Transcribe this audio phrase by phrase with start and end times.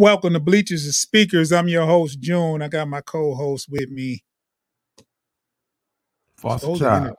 [0.00, 1.52] Welcome to Bleachers and Speakers.
[1.52, 2.62] I'm your host, June.
[2.62, 4.24] I got my co-host with me.
[6.38, 7.16] Foster child.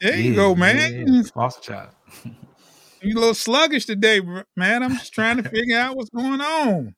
[0.00, 1.06] There you go, man.
[1.06, 1.90] Yeah, foster child.
[3.02, 4.22] you a little sluggish today,
[4.56, 4.82] man.
[4.82, 6.94] I'm just trying to figure out what's going on.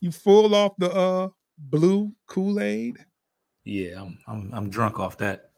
[0.00, 1.28] You full off the uh
[1.58, 2.98] blue Kool-Aid?
[3.64, 5.50] Yeah, I'm I'm, I'm drunk off that.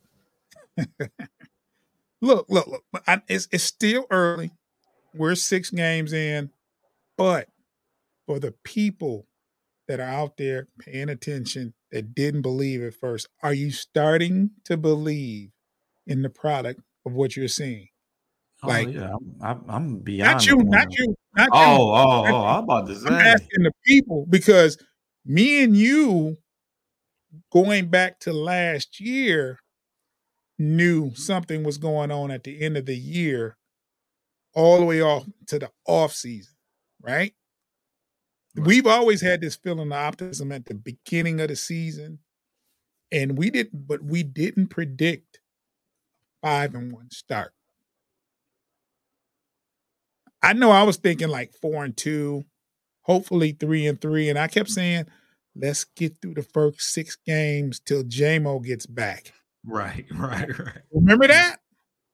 [2.23, 2.83] look, look, look.
[3.07, 4.53] I, it's it's still early.
[5.13, 6.49] We're six games in,
[7.19, 7.51] but
[8.27, 9.27] for the people
[9.89, 14.77] that are out there paying attention that didn't believe at first, are you starting to
[14.77, 15.51] believe
[16.07, 17.89] in the product of what you're seeing?
[18.63, 20.33] Oh, like, yeah, I'm, I'm, beyond.
[20.33, 21.83] Not you, not you, not oh, you.
[21.83, 23.09] Oh, oh, I'm oh, about to say.
[23.09, 24.79] I'm asking the people because
[25.25, 26.39] me and you,
[27.53, 29.59] going back to last year,
[30.59, 33.57] knew something was going on at the end of the year,
[34.55, 36.55] all the way off to the off season,
[37.03, 37.35] right?
[38.57, 42.21] We've always had this feeling of optimism at the beginning of the season,
[43.11, 45.41] and we didn't, but we didn't predict
[46.43, 47.53] five and one start.
[50.43, 52.45] I know I was thinking like four and two,
[53.03, 54.75] hopefully three and three, and I kept mm-hmm.
[54.75, 55.07] saying,
[55.57, 59.33] "Let's get through the first six games till JMO gets back."
[59.67, 60.83] Right, right, right.
[60.93, 61.61] Remember that?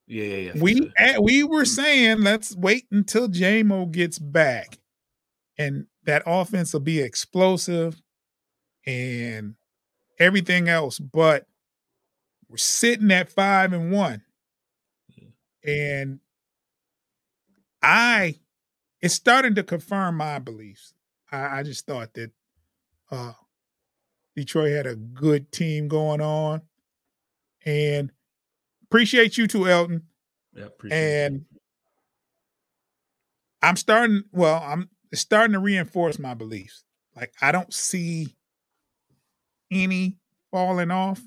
[0.07, 0.63] Yeah, yeah, yeah.
[0.63, 1.65] We we were mm-hmm.
[1.65, 4.79] saying, "Let's wait until JMO gets back,"
[5.61, 8.01] and that offense will be explosive
[8.87, 9.57] and
[10.19, 11.47] everything else, but
[12.49, 14.23] we're sitting at five and one.
[15.63, 16.21] And
[17.83, 18.37] I
[19.03, 20.95] it's starting to confirm my beliefs.
[21.31, 22.31] I, I just thought that
[23.11, 23.33] uh
[24.35, 26.63] Detroit had a good team going on.
[27.67, 28.13] And
[28.85, 30.05] appreciate you too, Elton.
[30.55, 31.61] Yeah, and you.
[33.63, 36.85] I'm starting well, I'm it's starting to reinforce my beliefs.
[37.17, 38.35] Like I don't see
[39.71, 40.17] any
[40.51, 41.21] falling off.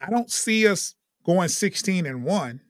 [0.00, 0.94] I don't see us
[1.24, 2.60] going 16 and 1.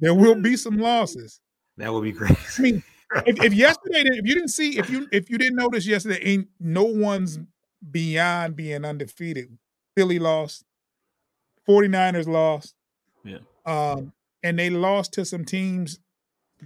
[0.00, 1.40] There will be some losses.
[1.76, 2.36] That would be great.
[2.58, 2.82] I mean,
[3.26, 6.48] if, if yesterday if you didn't see if you if you didn't notice yesterday ain't
[6.58, 7.38] no one's
[7.90, 9.56] beyond being undefeated.
[9.96, 10.64] Philly lost.
[11.68, 12.74] 49ers lost.
[13.24, 13.38] Yeah.
[13.64, 16.00] Um and they lost to some teams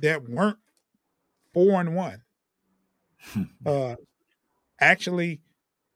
[0.00, 0.58] that weren't
[1.58, 2.22] four and one.
[3.66, 3.96] uh,
[4.80, 5.40] actually,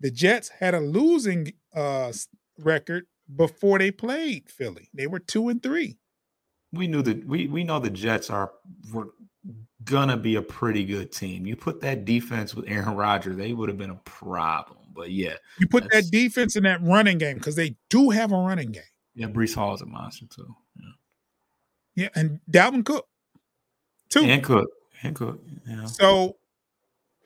[0.00, 2.12] the Jets had a losing uh,
[2.58, 4.88] record before they played Philly.
[4.92, 5.98] They were two and three.
[6.72, 8.50] We knew that we we know the Jets are
[8.92, 9.10] were
[9.84, 11.46] gonna be a pretty good team.
[11.46, 14.78] You put that defense with Aaron Rodgers, they would have been a problem.
[14.92, 18.36] But yeah, you put that defense in that running game because they do have a
[18.36, 18.82] running game.
[19.14, 20.56] Yeah, Breece Hall is a monster too.
[20.76, 20.84] Yeah,
[21.94, 23.06] yeah and Dalvin Cook
[24.08, 24.68] too, and Cook.
[25.14, 25.40] Cook.
[25.66, 25.86] Yeah.
[25.86, 26.36] So,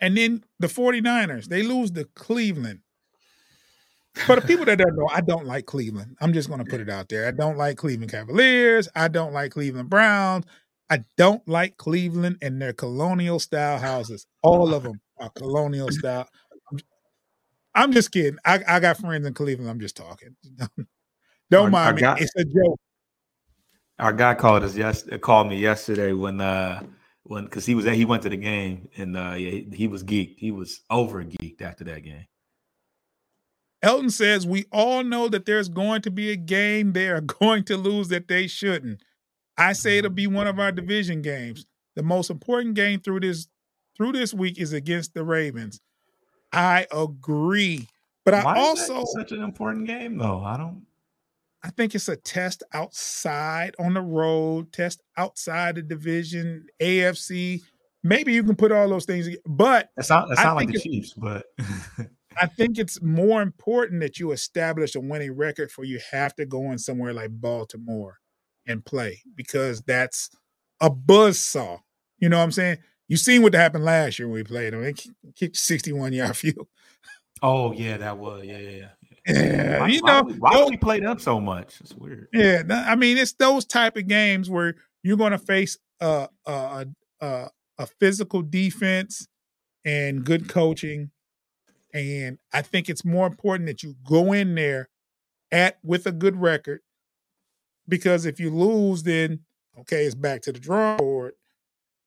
[0.00, 2.80] and then the 49ers, they lose to Cleveland.
[4.14, 6.16] For the people that don't know, I don't like Cleveland.
[6.22, 7.28] I'm just going to put it out there.
[7.28, 8.88] I don't like Cleveland Cavaliers.
[8.96, 10.46] I don't like Cleveland Browns.
[10.88, 14.26] I don't like Cleveland and their colonial style houses.
[14.42, 16.28] All of them are colonial style.
[17.74, 18.38] I'm just kidding.
[18.44, 19.70] I, I got friends in Cleveland.
[19.70, 20.34] I'm just talking.
[21.50, 22.00] don't our, mind our me.
[22.00, 22.80] Guy, it's a joke.
[23.98, 26.82] Our guy called us yes called me yesterday when uh
[27.28, 30.04] when because he was he went to the game and uh yeah, he, he was
[30.04, 30.36] geeked.
[30.38, 32.26] He was over geeked after that game.
[33.82, 37.64] Elton says we all know that there's going to be a game they are going
[37.64, 39.02] to lose that they shouldn't.
[39.58, 41.66] I say it'll be one of our division games.
[41.94, 43.48] The most important game through this
[43.96, 45.80] through this week is against the Ravens.
[46.52, 47.88] I agree,
[48.24, 50.42] but Why I also such an important game though.
[50.42, 50.85] I don't.
[51.62, 57.62] I think it's a test outside on the road, test outside the division, AFC.
[58.04, 61.12] Maybe you can put all those things, but it's not, it's not like the Chiefs,
[61.14, 61.44] but
[62.40, 66.46] I think it's more important that you establish a winning record for you have to
[66.46, 68.18] go in somewhere like Baltimore
[68.66, 70.30] and play because that's
[70.80, 71.78] a buzz saw.
[72.18, 72.78] You know what I'm saying?
[73.08, 74.82] You seen what happened last year when we played them.
[74.82, 74.94] They
[75.34, 76.68] kicked 61 yard field.
[77.42, 78.88] Oh yeah, that was Yeah, yeah, yeah,
[79.26, 79.80] yeah.
[79.80, 81.80] Why, you know why, why do we play them so much?
[81.80, 82.28] It's weird.
[82.32, 86.86] Yeah, I mean it's those type of games where you're going to face a, a
[87.20, 89.28] a a physical defense
[89.84, 91.10] and good coaching,
[91.92, 94.88] and I think it's more important that you go in there
[95.52, 96.80] at with a good record
[97.88, 99.40] because if you lose, then
[99.78, 101.34] okay, it's back to the drawing board.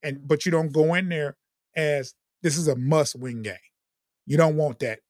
[0.02, 1.36] And but you don't go in there
[1.76, 3.56] as this is a must-win game.
[4.26, 5.00] You don't want that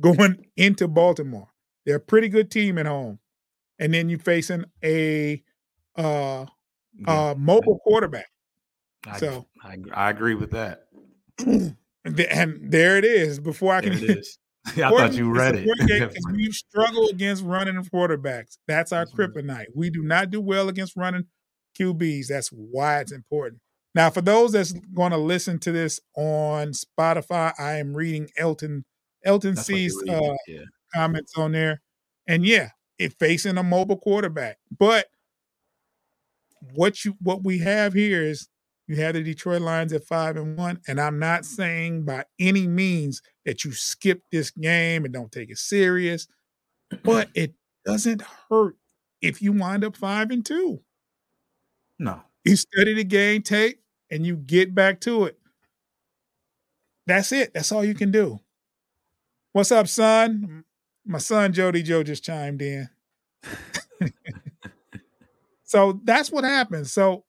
[0.00, 1.48] going into Baltimore.
[1.86, 3.18] They're a pretty good team at home,
[3.78, 5.42] and then you're facing a
[5.96, 6.46] uh,
[6.94, 7.30] yeah.
[7.30, 8.28] uh mobile quarterback.
[9.06, 10.86] I, so I, I agree with that.
[11.46, 13.38] and there it is.
[13.38, 13.92] Before I can,
[14.66, 16.18] I thought you read it.
[16.32, 18.56] we struggle against running quarterbacks.
[18.66, 19.48] That's our That's kryptonite.
[19.48, 19.68] Right.
[19.74, 21.24] We do not do well against running
[21.78, 22.28] QBs.
[22.28, 23.60] That's why it's important.
[23.94, 28.84] Now, for those that's going to listen to this on Spotify, I am reading Elton
[29.24, 30.60] Elton that's C's uh, yeah.
[30.94, 31.80] comments on there,
[32.26, 34.58] and yeah, it facing a mobile quarterback.
[34.76, 35.06] But
[36.72, 38.48] what you what we have here is
[38.86, 42.66] you have the Detroit Lions at five and one, and I'm not saying by any
[42.66, 46.28] means that you skip this game and don't take it serious,
[47.02, 47.54] but it
[47.84, 48.76] doesn't hurt
[49.22, 50.80] if you wind up five and two.
[51.98, 53.80] No, you study the game tape
[54.10, 55.38] and you get back to it.
[57.06, 57.52] That's it.
[57.54, 58.40] That's all you can do.
[59.54, 60.64] What's up, son?
[61.06, 62.88] My son Jody Joe just chimed in.
[65.62, 66.88] so that's what happened.
[66.88, 67.22] So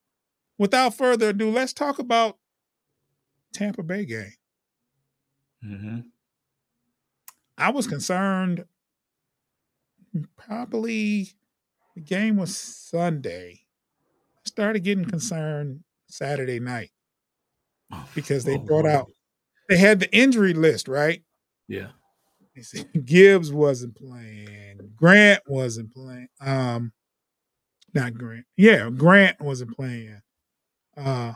[0.58, 2.36] without further ado, let's talk about
[3.54, 4.32] Tampa Bay game.
[5.64, 5.98] Mm-hmm.
[7.56, 8.64] I was concerned.
[10.36, 11.28] Probably
[11.94, 13.60] the game was Sunday.
[14.38, 16.90] I started getting concerned Saturday night
[18.16, 19.12] because they oh, brought out
[19.68, 21.22] they had the injury list, right?
[21.68, 21.90] Yeah.
[22.62, 24.80] Said Gibbs wasn't playing.
[24.96, 26.28] Grant wasn't playing.
[26.40, 26.92] Um,
[27.94, 28.46] not Grant.
[28.56, 30.20] Yeah, Grant wasn't playing.
[30.96, 31.34] Uh,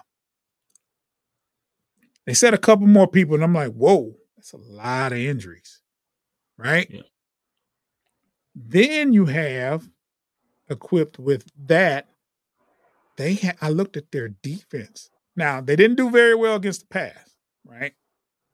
[2.26, 5.80] they said a couple more people, and I'm like, whoa, that's a lot of injuries,
[6.56, 6.88] right?
[6.90, 7.02] Yeah.
[8.54, 9.88] Then you have
[10.68, 12.08] equipped with that.
[13.16, 15.10] They ha- I looked at their defense.
[15.36, 17.92] Now they didn't do very well against the pass, right?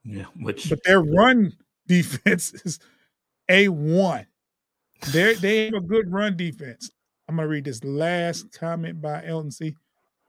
[0.04, 1.52] Yeah, which but their run
[1.88, 2.78] defense is
[3.48, 4.26] a one.
[5.12, 6.90] They they have a good run defense.
[7.28, 9.74] I'm gonna read this last comment by Elton C.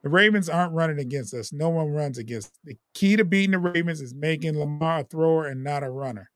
[0.04, 1.52] The Ravens aren't running against us.
[1.52, 2.48] No one runs against.
[2.48, 2.60] Us.
[2.64, 6.30] The key to beating the Ravens is making Lamar a thrower and not a runner.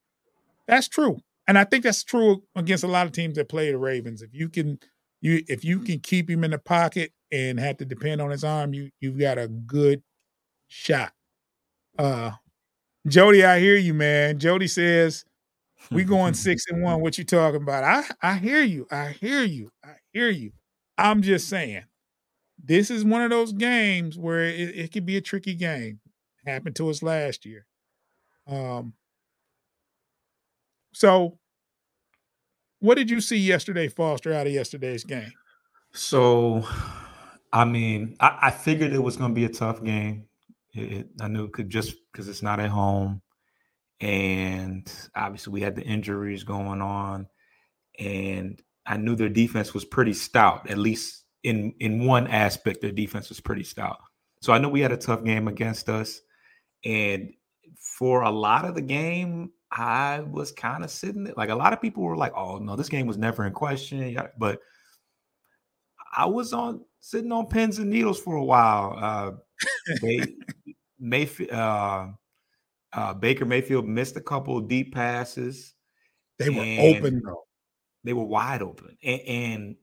[0.67, 1.19] That's true.
[1.47, 4.21] And I think that's true against a lot of teams that play the Ravens.
[4.21, 4.79] If you can
[5.21, 8.43] you if you can keep him in the pocket and have to depend on his
[8.43, 10.01] arm, you you've got a good
[10.67, 11.11] shot.
[11.97, 12.31] Uh
[13.07, 14.39] Jody, I hear you, man.
[14.39, 15.25] Jody says
[15.91, 17.01] we going six and one.
[17.01, 17.83] What you talking about?
[17.83, 18.87] I I hear you.
[18.91, 19.71] I hear you.
[19.83, 20.51] I hear you.
[20.97, 21.83] I'm just saying
[22.63, 25.99] this is one of those games where it, it could be a tricky game.
[26.45, 27.65] Happened to us last year.
[28.47, 28.93] Um,
[30.93, 31.37] so
[32.79, 35.31] what did you see yesterday, Foster, out of yesterday's game?
[35.93, 36.65] So,
[37.53, 40.25] I mean, I, I figured it was going to be a tough game.
[40.73, 43.21] It, I knew it could just because it's not at home,
[44.01, 47.27] and obviously we had the injuries going on,
[47.99, 52.91] and I knew their defense was pretty stout, at least in in one aspect, their
[52.91, 53.99] defense was pretty stout.
[54.41, 56.21] So I know we had a tough game against us,
[56.85, 57.33] and
[57.97, 61.33] for a lot of the game, I was kind of sitting there.
[61.37, 64.17] Like a lot of people were like, "Oh no, this game was never in question."
[64.37, 64.61] But
[66.15, 68.95] I was on sitting on pins and needles for a while.
[68.97, 69.31] Uh,
[70.01, 70.19] they
[71.01, 72.07] Mayfield, uh,
[72.93, 75.73] uh, Baker Mayfield missed a couple of deep passes.
[76.37, 77.43] They were open though.
[78.03, 79.75] They were wide open, and, and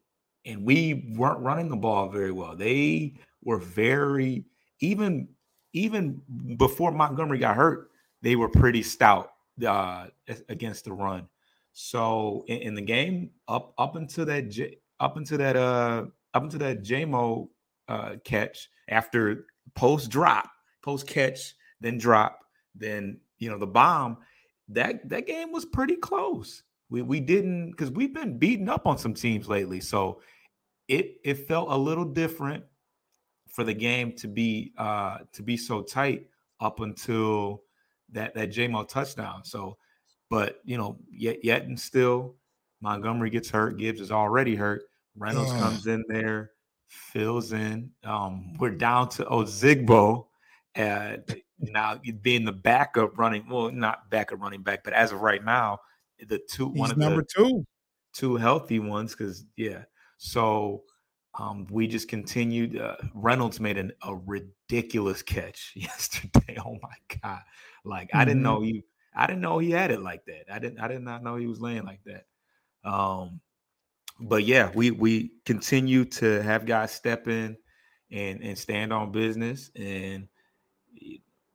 [0.44, 2.56] and we weren't running the ball very well.
[2.56, 4.44] They were very
[4.80, 5.28] even
[5.72, 6.22] even
[6.56, 7.90] before Montgomery got hurt.
[8.22, 9.30] They were pretty stout
[9.64, 10.06] uh,
[10.48, 11.28] against the run.
[11.72, 16.42] So in, in, the game, up up into that J, up into that uh up
[16.42, 17.48] into that JMO
[17.88, 20.50] uh, catch after post drop,
[20.88, 22.40] post catch, then drop,
[22.74, 24.16] then you know the bomb.
[24.68, 26.62] That that game was pretty close.
[26.88, 30.22] We we didn't because we've been beaten up on some teams lately, so
[30.88, 32.64] it it felt a little different
[33.48, 36.26] for the game to be uh to be so tight
[36.58, 37.62] up until
[38.12, 39.44] that that JMO touchdown.
[39.44, 39.76] So,
[40.30, 42.34] but you know, yet yet and still,
[42.80, 43.76] Montgomery gets hurt.
[43.76, 44.84] Gibbs is already hurt.
[45.18, 46.52] Reynolds comes in there,
[46.86, 47.90] fills in.
[48.04, 50.27] Um, we're down to Ozigbo.
[50.78, 51.16] Uh,
[51.58, 55.78] now being the backup running, well, not backup running back, but as of right now,
[56.28, 57.66] the two He's one of number the two,
[58.12, 59.82] two healthy ones, because yeah.
[60.18, 60.84] So
[61.38, 62.78] um, we just continued.
[62.78, 66.58] Uh, Reynolds made an, a ridiculous catch yesterday.
[66.64, 67.42] Oh my god!
[67.84, 68.18] Like mm-hmm.
[68.18, 68.54] I didn't mm-hmm.
[68.54, 70.44] know he, I didn't know he had it like that.
[70.52, 72.24] I didn't, I did not know he was laying like that.
[72.88, 73.40] Um,
[74.20, 77.56] but yeah, we we continue to have guys step in
[78.10, 79.70] and and stand on business.
[79.76, 80.28] And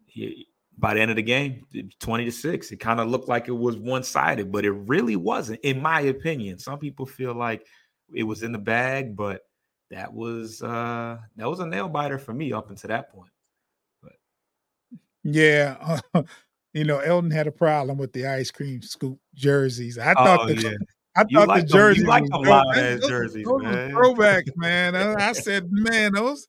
[0.06, 0.48] he,
[0.78, 1.66] by the end of the game,
[2.00, 5.16] twenty to six, it kind of looked like it was one sided, but it really
[5.16, 6.58] wasn't, in my opinion.
[6.58, 7.66] Some people feel like
[8.14, 9.42] it was in the bag, but
[9.92, 13.32] that was uh that was a nail biter for me up until that point.
[14.02, 14.14] But
[15.24, 16.24] yeah, uh,
[16.74, 19.98] you know, Elton had a problem with the ice cream scoop jerseys.
[19.98, 20.78] I thought oh, the yeah.
[21.16, 23.92] I thought like the jerseys like a lot of jerseys, those man.
[23.92, 24.96] Throwbacks, man.
[24.96, 26.48] I, I, said, man, those.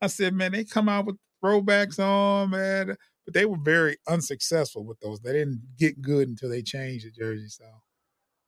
[0.00, 4.84] I said, man, they come out with throwbacks on, man, but they were very unsuccessful
[4.84, 5.20] with those.
[5.20, 7.48] They didn't get good until they changed the jersey.
[7.48, 7.64] So,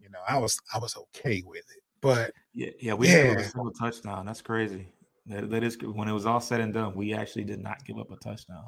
[0.00, 1.82] you know, I was I was okay with it.
[2.00, 3.38] But yeah, yeah, we yeah.
[3.38, 4.26] a single touchdown.
[4.26, 4.88] That's crazy.
[5.26, 7.98] That, that is when it was all said and done, we actually did not give
[7.98, 8.66] up a touchdown,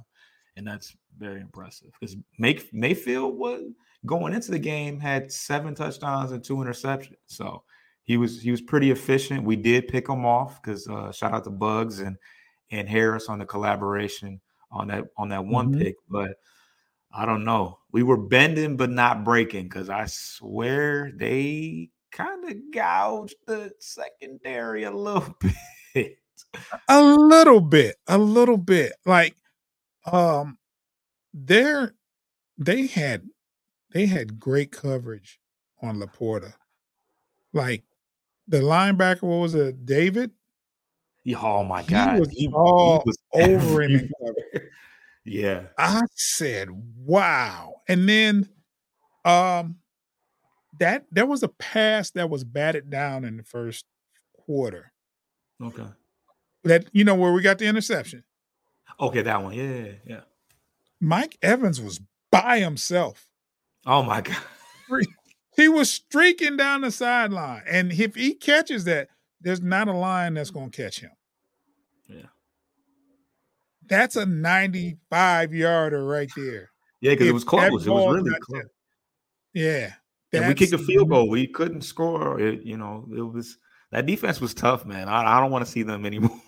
[0.56, 1.90] and that's very impressive.
[2.00, 3.62] Because May, Mayfield was
[4.06, 7.62] going into the game had seven touchdowns and two interceptions, so
[8.02, 9.44] he was he was pretty efficient.
[9.44, 12.16] We did pick him off because uh, shout out to Bugs and
[12.71, 15.83] and Harris on the collaboration on that on that one mm-hmm.
[15.83, 16.33] pick, but.
[17.11, 17.79] I don't know.
[17.91, 24.85] We were bending but not breaking because I swear they kind of gouged the secondary
[24.85, 25.35] a little
[25.95, 26.19] bit.
[26.89, 28.93] A little bit, a little bit.
[29.05, 29.35] Like,
[30.11, 30.59] um,
[31.33, 31.95] there,
[32.57, 33.29] they had,
[33.93, 35.41] they had great coverage
[35.83, 36.55] on LaPorta.
[37.53, 37.85] Like,
[38.47, 40.31] the linebacker, what was it, David?
[41.37, 44.11] Oh my god, he was he, all he was over him.
[45.25, 48.49] yeah, I said, "Wow!" And then,
[49.25, 49.77] um,
[50.79, 53.85] that there was a pass that was batted down in the first
[54.35, 54.93] quarter.
[55.63, 55.87] Okay.
[56.65, 58.25] That you know where we got the interception.
[59.01, 59.55] Okay, that one.
[59.55, 60.21] Yeah, yeah, yeah.
[61.01, 63.27] Mike Evans was by himself.
[63.87, 64.37] Oh my god.
[65.57, 67.63] He was streaking down the sideline.
[67.69, 69.09] And if he catches that,
[69.40, 71.11] there's not a line that's going to catch him.
[72.09, 72.26] Yeah.
[73.88, 76.71] That's a 95 yarder right there.
[77.00, 77.66] Yeah, because it was close.
[77.66, 78.64] It was really close.
[79.54, 79.92] Yeah.
[80.33, 81.28] And we kicked a field goal.
[81.28, 82.38] We couldn't score.
[82.40, 83.57] It, you know, it was
[83.92, 85.09] that defense was tough, man.
[85.09, 86.40] I, I don't want to see them anymore.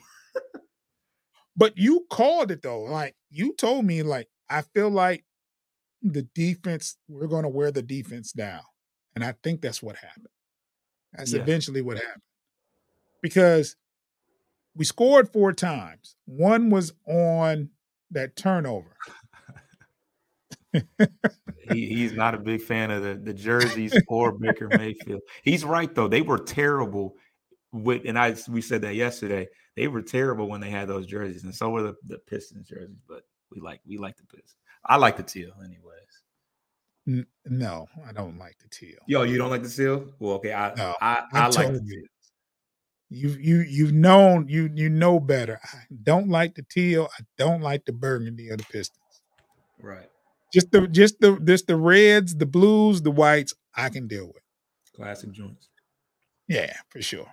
[1.57, 2.83] but you called it though.
[2.83, 5.25] Like you told me, like I feel like
[6.03, 6.97] the defense.
[7.09, 8.61] We're going to wear the defense down,
[9.15, 10.27] and I think that's what happened.
[11.15, 11.41] That's yeah.
[11.41, 12.23] eventually what happened
[13.23, 13.77] because
[14.75, 16.17] we scored four times.
[16.27, 17.71] One was on
[18.11, 18.97] that turnover
[20.73, 25.21] he, he's not a big fan of the, the jerseys or Baker Mayfield.
[25.43, 27.15] He's right though; they were terrible.
[27.73, 29.49] With and I we said that yesterday.
[29.77, 32.99] They were terrible when they had those jerseys, and so were the, the Pistons jerseys.
[33.09, 33.23] But
[33.53, 34.57] we like we like the Pistons.
[34.85, 37.27] I like the teal, anyways.
[37.47, 38.99] no, I don't like the teal.
[39.07, 40.07] Yo, you don't like the teal?
[40.19, 42.03] Well, okay, I no, I, I, I like the teal.
[43.11, 45.59] You you you've known you you know better.
[45.65, 47.09] I don't like the teal.
[47.19, 48.99] I don't like the burgundy of the Pistons.
[49.83, 50.09] Right.
[50.53, 54.43] Just the just the just the reds, the blues, the whites, I can deal with.
[54.95, 55.69] Classic joints.
[56.47, 57.33] Yeah, for sure.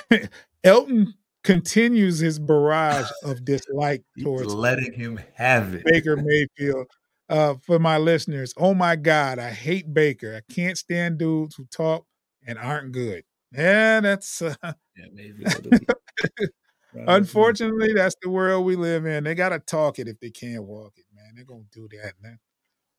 [0.64, 1.14] Elton
[1.44, 5.84] continues his barrage of dislike towards letting him have it.
[5.84, 6.16] Baker
[6.58, 6.86] Mayfield.
[7.28, 10.36] Uh, for my listeners, oh my God, I hate Baker.
[10.36, 12.04] I can't stand dudes who talk
[12.46, 13.24] and aren't good.
[13.54, 15.44] Yeah, that's uh, yeah, maybe
[16.94, 19.24] Unfortunately, that's the world we live in.
[19.24, 21.32] They gotta talk it if they can't walk it, man.
[21.34, 22.38] They're gonna do that, man.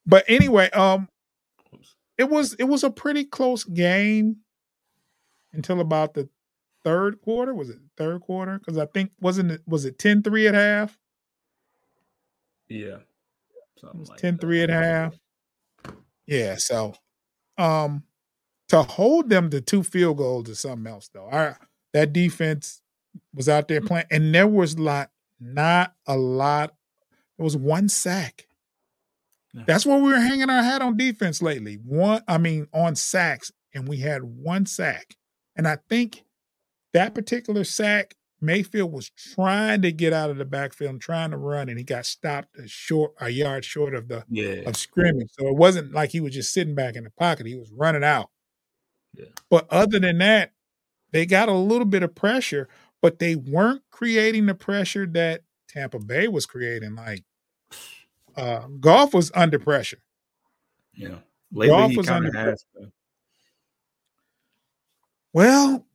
[0.06, 1.10] But anyway, um,
[2.18, 4.38] it was it was a pretty close game
[5.54, 6.30] until about the
[6.84, 7.54] third quarter.
[7.54, 8.60] Was it third quarter?
[8.60, 11.00] Because I think wasn't it was it 10-3 at half?
[12.68, 12.98] Yeah.
[13.78, 15.16] Something it was like 10-3 at half.
[16.26, 16.96] Yeah, so
[17.58, 18.04] um
[18.70, 21.28] to hold them to two field goals is something else though.
[21.30, 21.58] Our
[21.94, 22.82] that defense
[23.34, 26.74] was out there playing, and there was lot not a lot.
[27.38, 28.48] It was one sack.
[29.54, 29.64] Yeah.
[29.68, 31.76] That's where we were hanging our hat on defense lately.
[31.76, 35.16] One, I mean, on sacks, and we had one sack.
[35.56, 36.24] And I think
[36.94, 41.38] that particular sack, Mayfield was trying to get out of the backfield and trying to
[41.38, 44.68] run, and he got stopped a short, a yard short of the yeah.
[44.68, 45.30] of scrimmage.
[45.38, 48.04] So it wasn't like he was just sitting back in the pocket; he was running
[48.04, 48.30] out.
[49.14, 49.26] Yeah.
[49.50, 50.52] But other than that,
[51.12, 52.68] they got a little bit of pressure,
[53.02, 56.96] but they weren't creating the pressure that Tampa Bay was creating.
[56.96, 57.24] Like
[58.36, 60.00] uh, Goff was under pressure.
[60.96, 61.18] Yeah,
[61.52, 62.92] lately Goff was under pressure.
[65.34, 65.86] Well,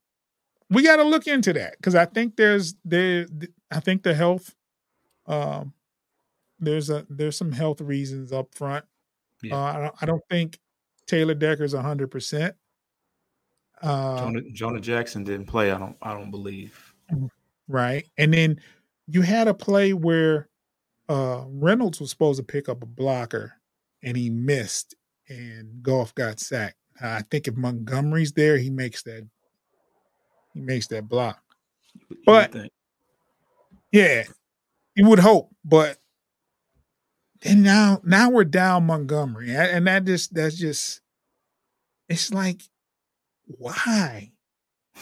[0.70, 3.26] we got to look into that because I think there's there.
[3.70, 4.54] I think the health,
[5.26, 5.72] um,
[6.58, 8.84] there's a there's some health reasons up front.
[9.42, 9.56] Yeah.
[9.56, 10.58] Uh, I, don't, I don't think
[11.06, 12.54] Taylor Decker's hundred percent.
[13.82, 15.70] Uh, Jonah, Jonah Jackson didn't play.
[15.70, 15.96] I don't.
[16.02, 16.94] I don't believe.
[17.68, 18.60] Right, and then
[19.06, 20.48] you had a play where
[21.08, 23.54] uh, Reynolds was supposed to pick up a blocker,
[24.02, 24.94] and he missed,
[25.28, 26.76] and Goff got sacked.
[27.00, 29.28] I think if Montgomery's there, he makes that.
[30.54, 31.40] He makes that block.
[32.26, 32.54] But
[33.92, 34.24] yeah,
[34.94, 35.54] you would hope.
[35.64, 35.98] But
[37.44, 41.00] and now now we're down Montgomery, and that just that's just
[42.08, 42.62] it's like
[43.58, 44.32] why?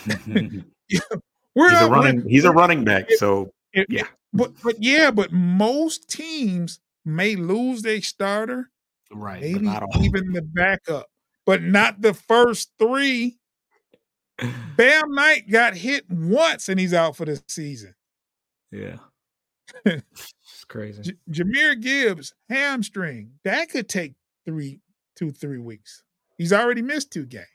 [0.05, 0.61] Mm-hmm.
[1.55, 2.29] we're he's a running.
[2.29, 3.11] He's a running back.
[3.13, 8.71] So it, yeah, but but yeah, but most teams may lose their starter,
[9.13, 9.43] right?
[9.43, 9.69] Maybe
[10.01, 11.07] even the backup,
[11.45, 13.39] but not the first three.
[14.77, 17.95] Bam Knight got hit once and he's out for the season.
[18.71, 18.97] Yeah.
[19.87, 21.03] it's crazy.
[21.03, 23.33] J- Jahmyr Gibbs, hamstring.
[23.45, 24.81] That could take three,
[25.17, 26.03] two, three weeks.
[26.37, 27.47] He's already missed two games.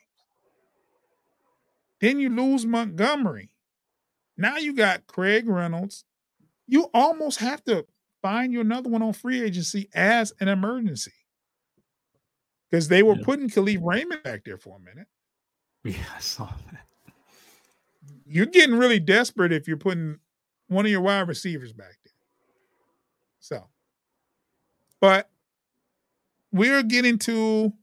[2.02, 3.52] Then you lose Montgomery.
[4.38, 6.04] Now you got Craig Reynolds.
[6.68, 7.86] You almost have to
[8.22, 11.14] find you another one on free agency as an emergency.
[12.70, 13.24] Because they were yeah.
[13.24, 15.08] putting Kalif Raymond back there for a minute.
[15.84, 16.86] Yeah, I saw that.
[18.26, 20.20] You're getting really desperate if you're putting
[20.68, 22.14] one of your wide receivers back there.
[23.40, 23.68] So,
[25.02, 25.30] but
[26.52, 27.74] we're getting to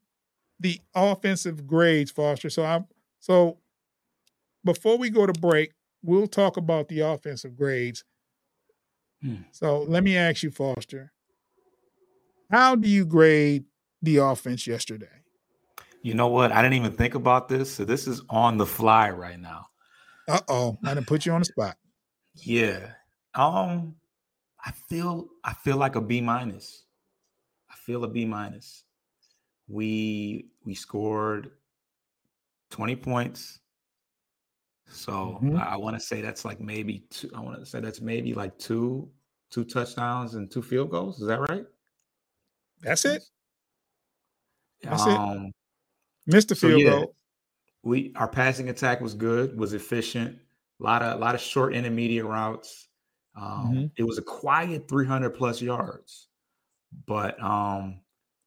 [0.59, 2.48] the offensive grades, Foster.
[2.48, 2.87] So I'm
[3.20, 3.59] so
[4.68, 8.04] before we go to break, we'll talk about the offensive grades.
[9.22, 9.37] Hmm.
[9.50, 11.11] So let me ask you, Foster,
[12.50, 13.64] how do you grade
[14.02, 15.07] the offense yesterday?
[16.02, 16.52] You know what?
[16.52, 17.74] I didn't even think about this.
[17.74, 19.68] So this is on the fly right now.
[20.28, 21.78] Uh oh, I didn't put you on the spot.
[22.35, 22.90] Yeah.
[23.35, 23.94] Um,
[24.62, 26.85] I feel I feel like a B minus.
[27.70, 28.85] I feel a B minus.
[29.66, 31.52] We we scored
[32.70, 33.61] 20 points
[34.88, 35.57] so mm-hmm.
[35.57, 37.31] I, I want to say that's like maybe two.
[37.35, 39.09] I want to say that's maybe like two
[39.51, 41.20] two touchdowns and two field goals.
[41.20, 41.64] Is that right?
[42.81, 43.22] That's it.
[44.83, 45.55] That's um, it.
[46.35, 47.14] Missed the so field yeah, goal.
[47.83, 50.38] We our passing attack was good, was efficient.
[50.81, 52.88] A lot of a lot of short intermediate routes.
[53.37, 53.87] Um, mm-hmm.
[53.96, 56.29] It was a quiet 300 plus yards,
[57.07, 58.01] but um,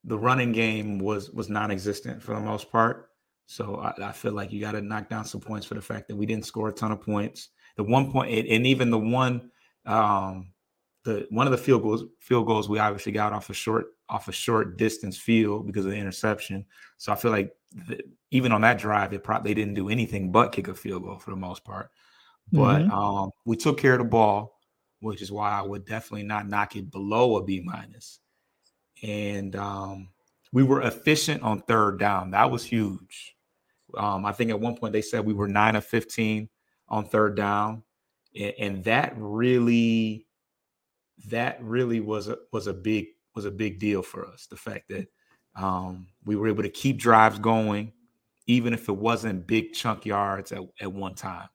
[0.04, 3.11] the running game was was non-existent for the most part.
[3.46, 6.08] So I, I feel like you got to knock down some points for the fact
[6.08, 7.50] that we didn't score a ton of points.
[7.76, 9.50] The one point, and even the one,
[9.86, 10.52] um,
[11.04, 14.28] the one of the field goals, field goals we obviously got off a short, off
[14.28, 16.64] a short distance field because of the interception.
[16.98, 17.52] So I feel like
[17.88, 18.00] the,
[18.30, 21.30] even on that drive, it probably didn't do anything but kick a field goal for
[21.30, 21.90] the most part.
[22.50, 22.90] But mm-hmm.
[22.90, 24.58] um, we took care of the ball,
[25.00, 28.20] which is why I would definitely not knock it below a B minus.
[29.02, 30.08] And um,
[30.52, 32.30] we were efficient on third down.
[32.30, 33.34] That was huge.
[33.96, 36.48] Um, I think at one point they said we were nine of 15
[36.88, 37.82] on third down.
[38.38, 40.26] And, and that really,
[41.28, 44.46] that really was a, was a big, was a big deal for us.
[44.46, 45.08] The fact that
[45.56, 47.92] um, we were able to keep drives going,
[48.46, 51.48] even if it wasn't big chunk yards at, at one time.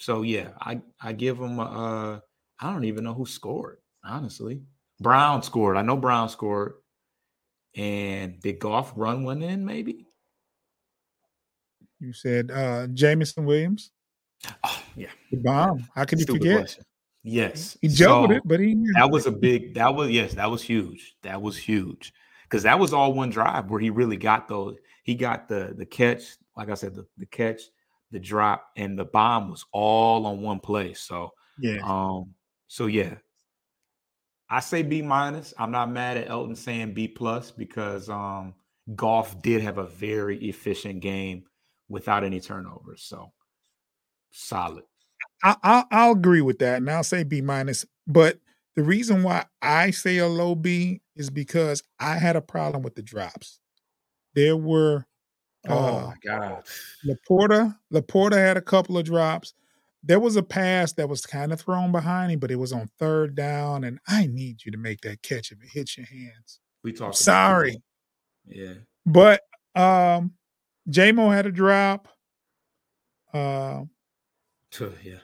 [0.00, 2.18] So yeah, I, I give them, uh,
[2.60, 4.62] I don't even know who scored, honestly.
[5.00, 5.76] Brown scored.
[5.76, 6.74] I know Brown scored.
[7.76, 10.06] And did Goff run one in maybe?
[12.00, 13.90] You said uh Jameson Williams.
[14.62, 15.08] Oh, Yeah.
[15.30, 15.88] The bomb.
[15.94, 16.58] How could you Stupid forget?
[16.58, 16.84] question.
[17.22, 17.78] Yes.
[17.80, 20.62] He juggled So, it, but he that was a big that was yes that was
[20.62, 22.12] huge that was huge
[22.44, 25.86] because that was all one drive where he really got those he got the the
[25.86, 27.62] catch like i said the, the catch
[28.10, 31.78] the drop and the bomb was all on one play so yeah.
[31.82, 32.34] um
[32.68, 33.14] so yeah
[34.50, 38.54] i say b minus i'm not mad at elton saying b plus because um
[38.94, 41.44] Goff did have a very efficient game
[41.88, 43.32] without any turnovers so
[44.30, 44.84] solid
[45.42, 47.84] I, I'll, I'll agree with that, and I'll say B minus.
[48.06, 48.38] But
[48.76, 52.94] the reason why I say a low B is because I had a problem with
[52.94, 53.60] the drops.
[54.34, 55.06] There were
[55.68, 56.64] oh uh, my god
[57.06, 57.76] Laporta.
[57.92, 59.54] Laporta had a couple of drops.
[60.06, 62.90] There was a pass that was kind of thrown behind him, but it was on
[62.98, 66.60] third down, and I need you to make that catch if it hits your hands.
[66.82, 67.80] we talked Sorry,
[68.46, 68.74] yeah
[69.06, 69.40] but
[69.74, 70.32] um,
[70.88, 72.08] J-Mo had a drop.
[73.32, 73.82] Uh,
[75.02, 75.18] yeah.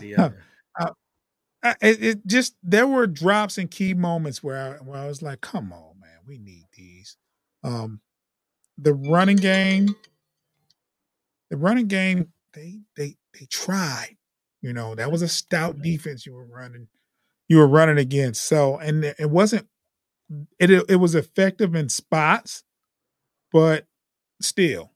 [0.00, 0.14] He?
[1.62, 5.22] I- it, it just there were drops and key moments where I, where I was
[5.22, 7.16] like, "Come on, man, we need these."
[7.64, 8.00] Um,
[8.78, 9.96] the running game,
[11.50, 14.16] the running game, they they they tried.
[14.60, 16.88] You know, that was a stout defense you were running,
[17.48, 18.44] you were running against.
[18.44, 19.68] So, and it wasn't
[20.58, 22.64] it it was effective in spots,
[23.52, 23.86] but
[24.40, 24.92] still,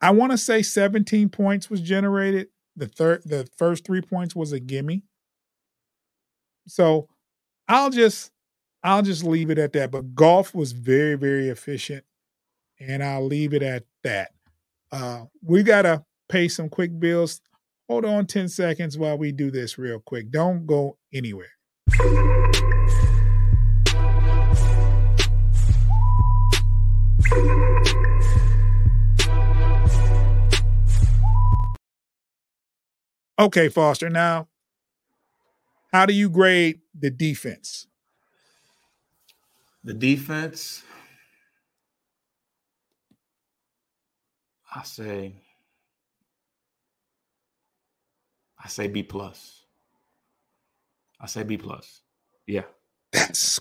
[0.00, 2.48] I want to say 17 points was generated.
[2.76, 5.02] The third, the first three points was a gimme.
[6.68, 7.08] So
[7.68, 8.30] I'll just,
[8.82, 9.90] I'll just leave it at that.
[9.90, 12.04] But Goff was very, very efficient,
[12.78, 14.32] and I'll leave it at that.
[14.92, 17.40] Uh, we gotta pay some quick bills.
[17.88, 20.30] Hold on 10 seconds while we do this real quick.
[20.30, 21.50] Don't go anywhere.
[33.38, 34.08] Okay, Foster.
[34.08, 34.48] Now,
[35.92, 37.86] how do you grade the defense?
[39.84, 40.82] The defense,
[44.76, 45.34] I say,
[48.62, 49.64] I say B plus.
[51.18, 52.02] I say B plus.
[52.46, 52.64] Yeah,
[53.12, 53.58] That's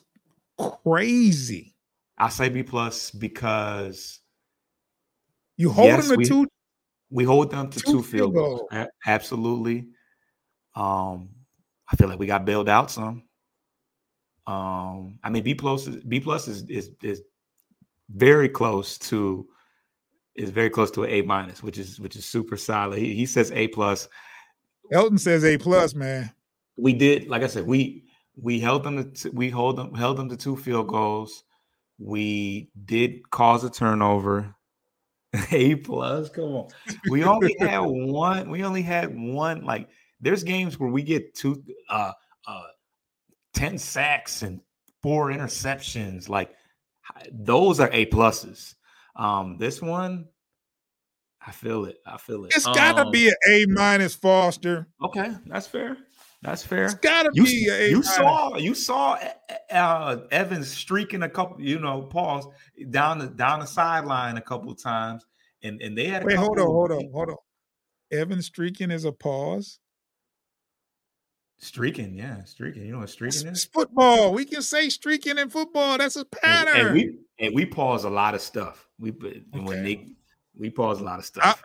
[0.60, 1.74] crazy.
[2.18, 4.20] I say B plus because
[5.58, 6.48] You hold Yes, them to we- two.
[7.10, 8.70] we hold them to Two two, field goals.
[8.70, 8.88] goals.
[9.06, 9.88] Absolutely.
[10.76, 11.30] Um,
[11.90, 13.24] I feel like we got bailed out some.
[14.46, 17.22] Um, I mean, B plus is B plus is is is
[18.10, 19.48] very close to
[20.36, 23.00] is very close to an A minus, which is which is super solid.
[23.00, 24.08] He, he says A plus.
[24.92, 26.32] Elton says A plus, man.
[26.78, 28.04] We did, like I said, we
[28.36, 31.44] we held them to we hold them held them to two field goals.
[31.98, 34.56] We did cause a turnover.
[35.52, 36.68] A plus, come on.
[37.10, 38.50] We only had one.
[38.50, 39.66] We only had one.
[39.66, 39.90] Like
[40.22, 42.14] there's games where we get two, uh,
[42.48, 42.64] uh,
[43.54, 44.62] ten sacks and
[45.02, 46.30] four interceptions.
[46.30, 46.52] Like
[47.32, 48.76] those are A pluses.
[49.16, 50.28] Um, this one,
[51.46, 51.98] I feel it.
[52.06, 52.54] I feel it.
[52.56, 54.88] It's gotta Um, be an A minus, Foster.
[55.04, 55.32] okay.
[55.46, 55.98] That's fair.
[56.42, 56.90] That's It's fair.
[57.02, 59.18] gotta You, be an A you saw you saw
[59.72, 62.46] uh, Evans streaking a couple, you know, pause
[62.90, 65.26] down the down the sideline a couple times,
[65.64, 67.38] and and they had a Wait, hold on, couple hold on, hold on.
[68.12, 69.80] Evan streaking is a pause.
[71.58, 72.86] Streaking, yeah, streaking.
[72.86, 73.66] You know what streaking it's is?
[73.66, 74.34] football.
[74.34, 75.98] We can say streaking in football.
[75.98, 76.88] That's a pattern.
[76.88, 78.88] and we and we pause a lot of stuff.
[79.00, 79.10] We
[79.54, 79.82] and when Okay.
[79.84, 80.08] they
[80.58, 81.64] we pause a lot of stuff.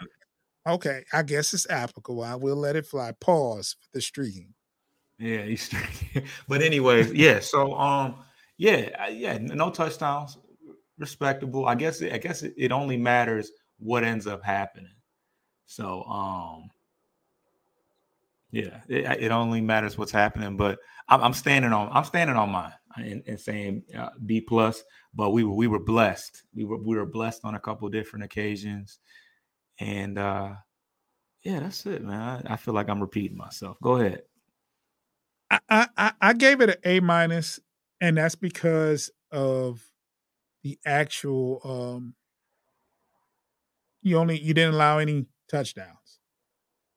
[0.67, 2.23] okay, I guess it's applicable.
[2.23, 3.13] I will let it fly.
[3.21, 4.55] Pause for the streaking.
[5.19, 6.25] Yeah, he's streaking.
[6.49, 7.41] but anyways, yeah.
[7.41, 8.17] So um,
[8.59, 10.39] yeah, yeah, no touchdowns,
[10.99, 11.67] respectable.
[11.67, 14.95] I guess it, I guess it, it only matters what ends up happening.
[15.67, 16.69] So um,
[18.53, 20.57] yeah, it, it only matters what's happening.
[20.57, 24.83] But I'm, I'm standing on I'm standing on mine and, and saying uh, B plus.
[25.15, 26.43] But we were we were blessed.
[26.55, 28.99] We were we were blessed on a couple different occasions,
[29.79, 30.55] and uh,
[31.45, 32.45] yeah, that's it, man.
[32.47, 33.77] I, I feel like I'm repeating myself.
[33.83, 34.23] Go ahead.
[35.51, 35.61] I,
[35.97, 37.61] I I- gave it an A minus,
[38.01, 39.83] and that's because of
[40.63, 41.61] the actual.
[41.65, 42.15] um
[44.03, 46.00] You only you didn't allow any touchdowns.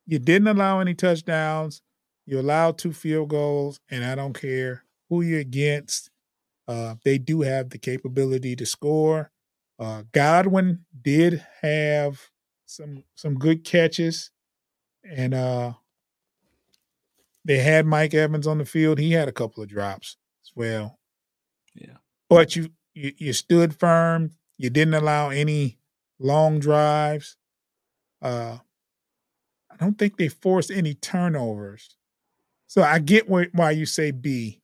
[0.06, 1.82] You didn't allow any touchdowns.
[2.26, 6.10] You allowed two field goals, and I don't care who you're against.
[6.68, 9.32] Uh, they do have the capability to score.
[9.80, 12.30] Uh, Godwin did have
[12.66, 14.32] some some good catches,
[15.04, 15.74] and uh,
[17.44, 19.00] they had Mike Evans on the field.
[19.00, 21.00] He had a couple of drops as well.
[21.76, 21.98] Yeah.
[22.30, 24.32] But you you, you stood firm.
[24.58, 25.80] You didn't allow any
[26.20, 27.36] long drives.
[28.22, 28.60] Uh,
[29.74, 31.96] I don't think they forced any turnovers.
[32.68, 34.62] So I get why you say B.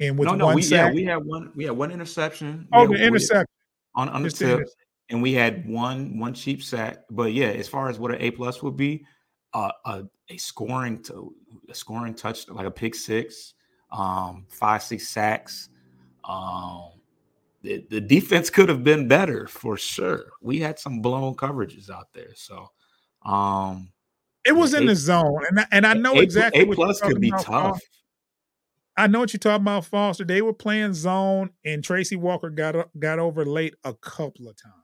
[0.00, 1.50] And with no, no, one we, sack, yeah, we had one.
[1.56, 2.68] We had one interception.
[2.72, 3.52] oh, the interception.
[3.96, 4.68] on on the Just tip,
[5.08, 6.98] and we had one one cheap sack.
[7.10, 9.04] But yeah, as far as what an A plus would be,
[9.54, 11.34] uh, a a scoring to
[11.68, 13.54] a scoring touch like a pick six,
[13.90, 15.68] um, five six sacks.
[16.22, 16.90] Um,
[17.62, 20.26] the, the defense could have been better for sure.
[20.40, 22.70] We had some blown coverages out there, so
[23.24, 23.90] um,
[24.48, 26.78] It was in A- the zone, and I, and I know A, exactly A what
[26.78, 27.70] you're plus could be about, tough.
[27.72, 27.88] Foster.
[28.96, 30.24] I know what you're talking about, Foster.
[30.24, 34.74] They were playing zone, and Tracy Walker got got over late a couple of times.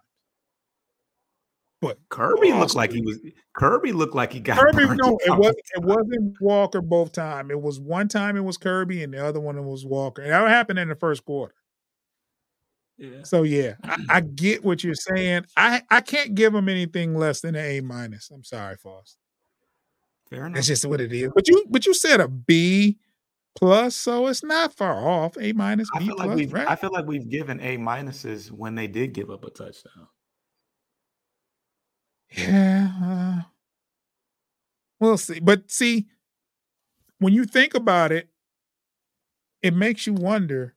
[1.81, 3.18] But Kerby looked like he was.
[3.57, 4.59] Kerby looked like he got.
[4.59, 7.50] Kerby, no, it was it wasn't Walker both time.
[7.50, 10.20] It was one time it was Kerby, and the other one it was Walker.
[10.20, 11.55] And that happened in the first quarter.
[12.98, 13.22] Yeah.
[13.24, 15.46] So yeah, I, I get what you're saying.
[15.57, 18.31] I I can't give him anything less than an A minus.
[18.31, 19.18] I'm sorry, Foster.
[20.30, 20.54] Fair enough.
[20.56, 21.30] That's just what it is.
[21.34, 22.98] But you but you said a B
[23.54, 25.37] plus, so it's not far off.
[25.38, 26.68] A minus, I B feel like plus, we've right?
[26.68, 30.08] I feel like we've given A minuses when they did give up a touchdown.
[32.30, 32.90] Yeah.
[33.02, 33.42] Uh,
[34.98, 35.40] we'll see.
[35.40, 36.06] But see,
[37.18, 38.28] when you think about it,
[39.62, 40.74] it makes you wonder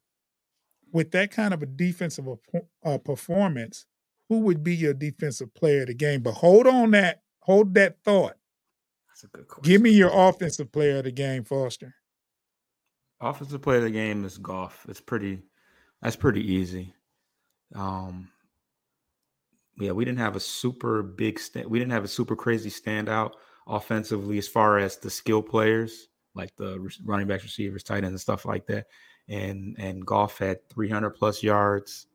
[0.92, 3.86] with that kind of a defensive ap- uh, performance,
[4.30, 6.22] who would be your defensive player of the game?
[6.22, 8.37] But hold on that, hold that thought.
[9.18, 9.72] That's a good question.
[9.72, 11.96] Give me your offensive player of the game, Foster.
[13.20, 14.86] offensive player of the game is Goff.
[14.88, 15.42] It's pretty
[16.04, 16.94] that's pretty easy.
[17.74, 18.30] Um
[19.80, 23.32] yeah, we didn't have a super big stand we didn't have a super crazy standout
[23.66, 28.22] offensively as far as the skill players, like the running backs, receivers, tight ends, and
[28.22, 28.86] stuff like that.
[29.28, 32.06] And and Goff had 300 plus yards.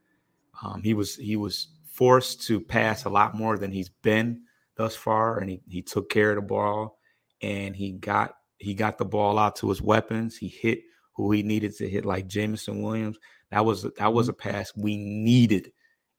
[0.62, 4.42] Um, he was he was forced to pass a lot more than he's been
[4.82, 6.98] thus far, and he he took care of the ball,
[7.40, 10.36] and he got he got the ball out to his weapons.
[10.36, 10.82] He hit
[11.14, 13.18] who he needed to hit, like Jameson Williams.
[13.50, 14.48] That was that was mm-hmm.
[14.48, 15.72] a pass we needed,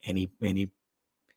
[0.05, 0.71] and he and he.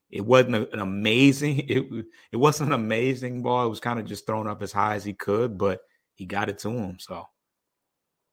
[0.09, 1.59] It wasn't an amazing.
[1.69, 3.67] It it wasn't an amazing ball.
[3.67, 5.81] It was kind of just thrown up as high as he could, but
[6.15, 6.99] he got it to him.
[7.01, 7.27] So,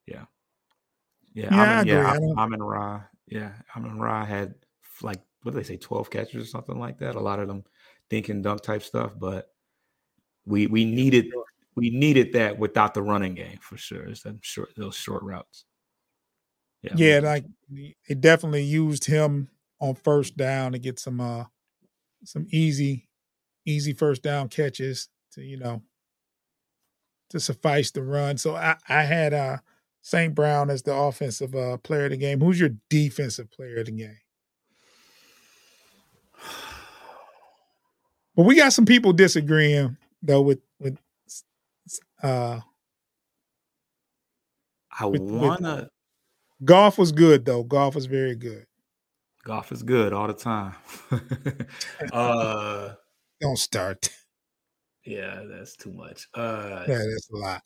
[0.06, 0.26] yeah,
[1.34, 2.12] yeah, Yeah, I Amon, yeah.
[2.12, 4.54] I Am- don't- Amon Ra, yeah, Amon Ra had
[5.02, 7.16] like what do they say, twelve catches or something like that.
[7.16, 7.64] A lot of them
[8.14, 9.48] dink and dunk type stuff, but
[10.46, 11.32] we we needed
[11.76, 14.06] we needed that without the running game for sure.
[14.06, 15.66] It's them short those short routes.
[16.84, 17.46] Yeah, like
[18.08, 19.50] it definitely used him
[19.80, 21.46] on first down to get some uh
[22.24, 23.10] some easy
[23.66, 25.82] easy first down catches to you know
[27.32, 28.38] to suffice the run.
[28.38, 29.58] So I I had uh
[30.04, 30.36] St.
[30.36, 32.42] Brown as the offensive uh, player of the game.
[32.42, 34.18] Who's your defensive player of the game?
[38.36, 40.98] But we got some people disagreeing though with with
[42.22, 42.60] uh
[45.00, 45.90] I with- with- wanna
[46.64, 47.64] Goff was good though.
[47.64, 48.66] Goff was very good.
[49.44, 50.76] Goff is good all the time.
[52.14, 52.94] uh
[53.42, 54.10] Don't start.
[55.06, 56.28] yeah, that's too much.
[56.34, 57.62] Uh Yeah, that's a lot.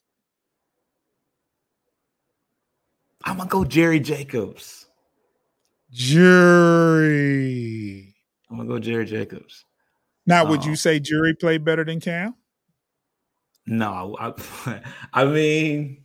[3.24, 4.86] I'm gonna go Jerry Jacobs.
[6.88, 7.36] Jury.
[8.50, 9.64] I'm gonna go Jerry Jacobs.
[10.28, 10.70] Now, would Oh.
[10.70, 12.36] you say Jury played better than Cam?
[13.66, 14.82] No, I,
[15.13, 16.04] I mean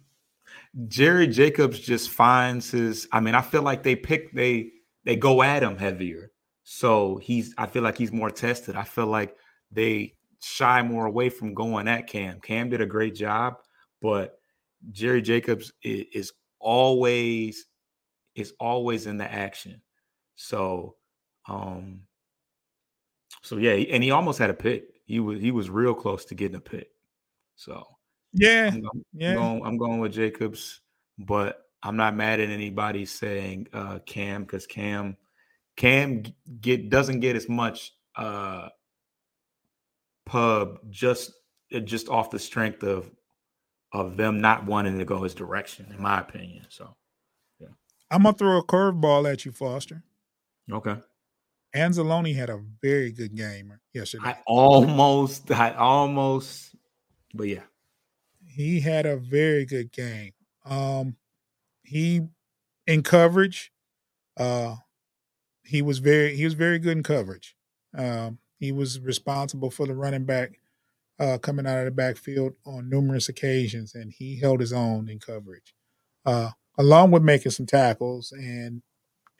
[0.88, 3.08] Jerry Jacobs just finds his.
[3.12, 4.70] I mean, I feel like they pick they
[5.04, 6.32] they go at him heavier,
[6.64, 7.54] so he's.
[7.58, 8.76] I feel like he's more tested.
[8.76, 9.37] I feel like
[9.70, 12.40] they shy more away from going at Cam.
[12.40, 13.54] Cam did a great job,
[14.00, 14.38] but
[14.92, 17.66] Jerry Jacobs is, is always
[18.35, 19.82] is always in the action.
[20.37, 20.96] So,
[21.48, 22.02] um,
[23.40, 24.84] so yeah, and he almost had a pick.
[25.04, 26.88] He was he was real close to getting a pick.
[27.56, 27.86] So
[28.32, 29.30] Yeah, I'm going, yeah.
[29.30, 30.80] I'm going, I'm going with Jacobs,
[31.18, 35.16] but I'm not mad at anybody saying uh, Cam because Cam
[35.76, 36.22] Cam
[36.60, 38.68] get doesn't get as much uh,
[40.26, 41.32] pub just
[41.74, 43.10] uh, just off the strength of
[43.92, 46.66] of them not wanting to go his direction, in my opinion.
[46.68, 46.94] So
[47.58, 47.68] yeah,
[48.10, 50.02] I'm gonna throw a curveball at you, Foster.
[50.70, 50.96] okay,
[51.74, 54.24] Anzalone had a very good game yesterday.
[54.26, 56.74] I almost, I almost,
[57.35, 57.62] but yeah,
[58.46, 60.32] he had a very good game.
[60.64, 61.16] Um,
[61.82, 62.22] he
[62.87, 63.72] in coverage,
[64.37, 64.76] uh,
[65.64, 67.56] he was very he was very good in coverage.
[67.96, 70.58] Um, he was responsible for the running back
[71.18, 75.18] uh, coming out of the backfield on numerous occasions, and he held his own in
[75.18, 75.74] coverage,
[76.26, 78.82] uh, along with making some tackles and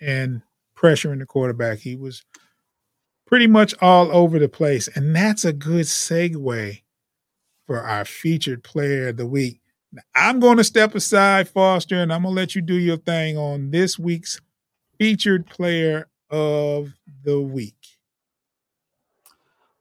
[0.01, 0.42] and
[0.83, 1.79] pressuring the quarterback.
[1.79, 2.25] He was
[3.27, 4.88] pretty much all over the place.
[4.95, 6.83] And that's a good segue
[7.66, 9.61] for our featured player of the week.
[9.92, 12.97] Now, I'm going to step aside, Foster, and I'm going to let you do your
[12.97, 14.40] thing on this week's
[14.99, 16.92] featured player of
[17.25, 17.75] the week.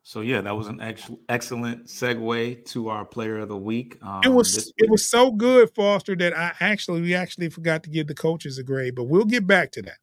[0.03, 3.97] So yeah, that was an ex- excellent segue to our player of the week.
[4.01, 7.89] Um, it was it was so good, Foster, that I actually we actually forgot to
[7.89, 9.99] give the coaches a grade, but we'll get back to that.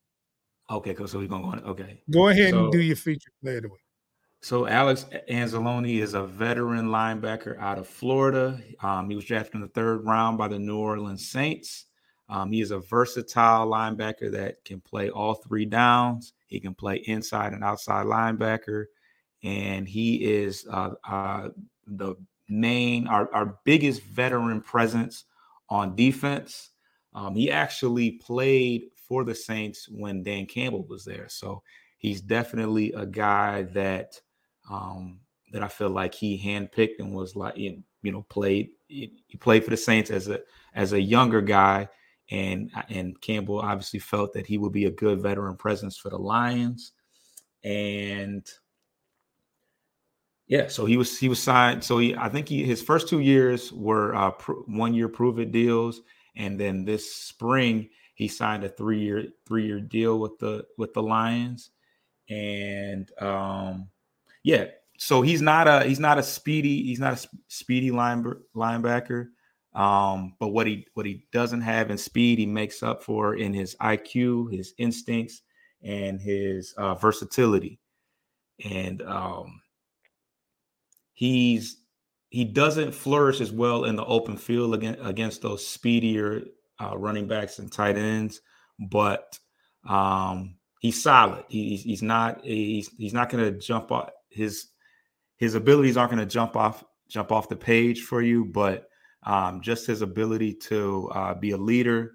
[0.71, 0.95] Okay.
[1.07, 1.65] So we're gonna go on.
[1.65, 3.81] Okay, go ahead so, and do your feature player of the week.
[4.41, 8.61] So Alex Anzalone is a veteran linebacker out of Florida.
[8.81, 11.87] Um, he was drafted in the third round by the New Orleans Saints.
[12.29, 16.35] Um, he is a versatile linebacker that can play all three downs.
[16.47, 18.85] He can play inside and outside linebacker
[19.43, 21.49] and he is uh, uh,
[21.87, 22.15] the
[22.49, 25.25] main, our, our biggest veteran presence
[25.69, 26.71] on defense.
[27.15, 31.63] Um, he actually played for the Saints when Dan Campbell was there, so
[31.97, 34.21] he's definitely a guy that
[34.71, 35.21] um,
[35.53, 39.71] that I feel like he handpicked and was like you know played he played for
[39.71, 40.41] the Saints as a
[40.75, 41.89] as a younger guy,
[42.31, 46.19] and and Campbell obviously felt that he would be a good veteran presence for the
[46.19, 46.93] Lions,
[47.65, 48.47] and
[50.47, 51.85] yeah, so he was he was signed.
[51.85, 54.31] So he I think he his first two years were uh,
[54.67, 56.01] one year prove it deals,
[56.37, 60.93] and then this spring he signed a three year three year deal with the with
[60.93, 61.71] the Lions,
[62.29, 63.89] and um,
[64.43, 64.65] yeah,
[64.99, 68.25] so he's not a he's not a speedy he's not a speedy line,
[68.57, 69.29] linebacker.
[69.73, 73.55] Um, but what he what he doesn't have in speed, he makes up for in
[73.55, 75.43] his IQ, his instincts,
[75.85, 77.79] and his uh, versatility.
[78.65, 79.63] And um,
[81.13, 81.85] he's
[82.31, 86.43] he doesn't flourish as well in the open field against, against those speedier
[86.81, 88.41] uh, running backs and tight ends,
[88.79, 89.39] but
[89.89, 91.45] um, he's solid.
[91.49, 94.69] He's he's not he's he's not going to jump off his
[95.37, 98.89] his abilities aren't going to jump off jump off the page for you, but
[99.25, 102.13] um, just his ability to uh, be a leader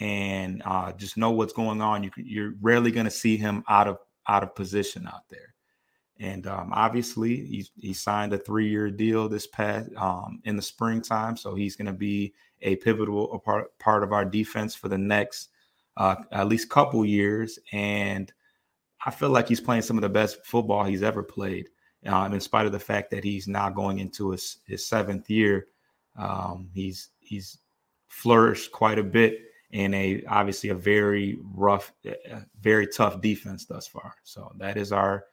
[0.00, 2.02] and uh, just know what's going on.
[2.02, 3.98] You, you're rarely going to see him out of
[4.28, 5.53] out of position out there.
[6.20, 10.62] And um, obviously, he, he signed a three year deal this past um, in the
[10.62, 11.36] springtime.
[11.36, 15.50] So he's going to be a pivotal part, part of our defense for the next
[15.96, 17.58] uh, at least couple years.
[17.72, 18.32] And
[19.04, 21.68] I feel like he's playing some of the best football he's ever played,
[22.06, 25.66] um, in spite of the fact that he's now going into his, his seventh year.
[26.16, 27.58] Um, he's he's
[28.06, 29.40] flourished quite a bit
[29.72, 31.92] in a obviously a very rough,
[32.60, 34.14] very tough defense thus far.
[34.22, 35.24] So that is our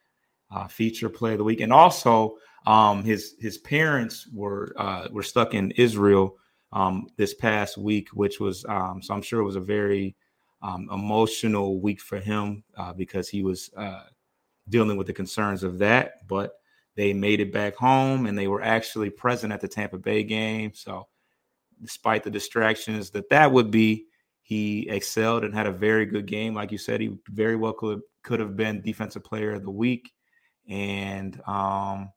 [0.52, 2.36] uh, feature play of the week, and also
[2.66, 6.38] um, his his parents were uh, were stuck in Israel
[6.74, 10.16] um, this past week, which was um, so I'm sure it was a very
[10.62, 14.04] um, emotional week for him uh, because he was uh,
[14.70, 16.28] dealing with the concerns of that.
[16.28, 16.54] But
[16.96, 20.74] they made it back home, and they were actually present at the Tampa Bay game.
[20.74, 21.08] So,
[21.82, 24.06] despite the distractions that that would be,
[24.42, 26.54] he excelled and had a very good game.
[26.54, 30.12] Like you said, he very well could could have been defensive player of the week.
[30.72, 32.12] And um,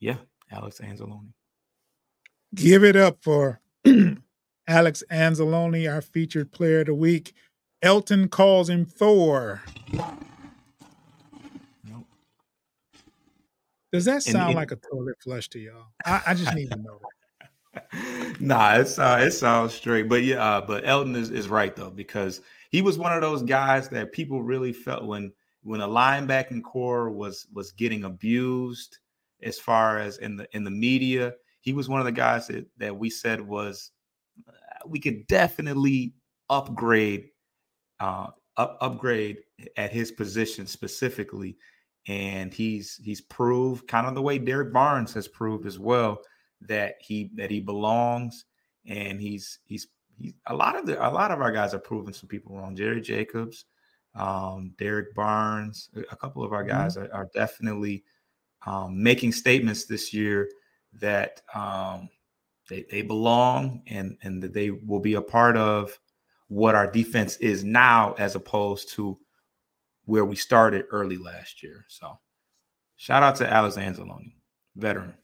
[0.00, 0.16] yeah,
[0.50, 1.28] Alex Anzalone.
[2.54, 3.60] Give it up for
[4.66, 7.34] Alex Anzalone, our featured player of the week.
[7.82, 9.62] Elton calls him Thor.
[9.92, 10.06] Nope.
[13.92, 15.88] Does that sound like a toilet flush to y'all?
[16.06, 16.98] I, I just need to know.
[18.40, 21.90] nah, it's uh, it sounds straight, but yeah, uh, but Elton is, is right though
[21.90, 22.40] because
[22.70, 25.30] he was one of those guys that people really felt when
[25.62, 28.98] when a linebacking corps was was getting abused
[29.42, 32.66] as far as in the in the media he was one of the guys that,
[32.78, 33.90] that we said was
[34.48, 34.52] uh,
[34.86, 36.14] we could definitely
[36.48, 37.28] upgrade
[38.00, 38.28] uh
[38.60, 39.38] up, upgrade
[39.76, 41.56] at his position specifically.
[42.08, 46.20] And he's he's proved kind of the way Derrick Barnes has proved as well
[46.62, 48.46] that he that he belongs
[48.86, 52.14] and he's he's he's a lot of the a lot of our guys are proving
[52.14, 52.74] some people wrong.
[52.74, 53.66] Jerry Jacobs
[54.14, 56.70] um, Derrick Barnes, a couple of our mm-hmm.
[56.70, 57.12] guys mm-hmm.
[57.14, 58.04] are, are, definitely
[58.66, 60.50] um, making statements this year
[60.94, 62.08] that um,
[62.68, 65.98] they, they belong and, and that they will be a part of
[66.48, 69.16] what our defense is now as opposed to
[70.06, 71.84] where we started early last year.
[71.88, 72.18] So
[72.96, 74.32] shout out to Alex Anzalone,
[74.74, 75.14] veteran.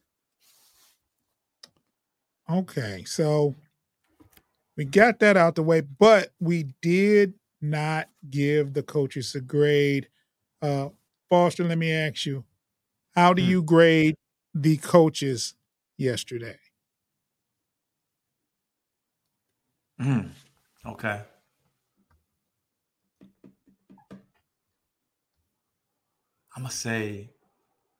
[2.49, 3.57] Okay, so
[4.77, 10.09] we got that out the way, but we did not give the coaches a grade.
[10.61, 10.91] Uh,
[11.29, 12.45] Foster, let me ask you,
[13.15, 13.51] how do hmm.
[13.51, 14.15] you grade
[14.55, 15.55] the coaches
[15.97, 16.57] yesterday?
[20.01, 20.31] Mm.
[20.85, 21.21] Okay.
[26.55, 27.31] I'm gonna say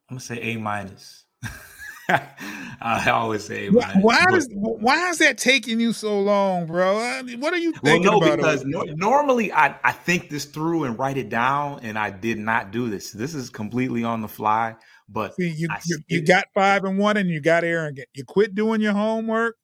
[0.09, 1.25] I'm gonna say A minus.
[2.09, 6.99] I always say why, why does why is that taking you so long, bro?
[6.99, 8.37] I mean, what are you thinking well, no, about?
[8.37, 12.39] Because no, normally I, I think this through and write it down, and I did
[12.39, 13.11] not do this.
[13.13, 14.77] This is completely on the fly.
[15.09, 18.09] But See, you, you, you got five and one, and you got arrogant.
[18.15, 19.57] You quit doing your homework.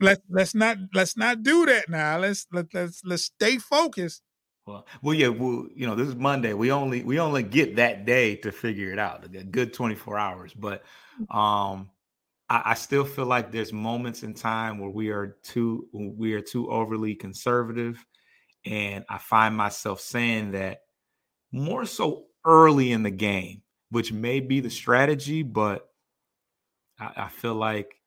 [0.00, 2.18] Let's let's not let's not do that now.
[2.18, 4.22] Let's let let's let's stay focused.
[4.66, 6.52] Well, well, yeah, well, you know, this is Monday.
[6.52, 9.24] We only we only get that day to figure it out.
[9.24, 10.82] A good twenty four hours, but
[11.30, 11.88] um,
[12.48, 16.40] I, I, still feel like there's moments in time where we are too we are
[16.40, 18.04] too overly conservative,
[18.64, 20.80] and I find myself saying that
[21.52, 25.88] more so early in the game, which may be the strategy, but
[26.98, 28.00] I, I feel like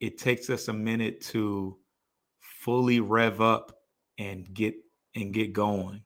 [0.00, 1.76] it takes us a minute to
[2.40, 3.76] fully rev up
[4.18, 4.74] and get
[5.14, 6.02] and get going.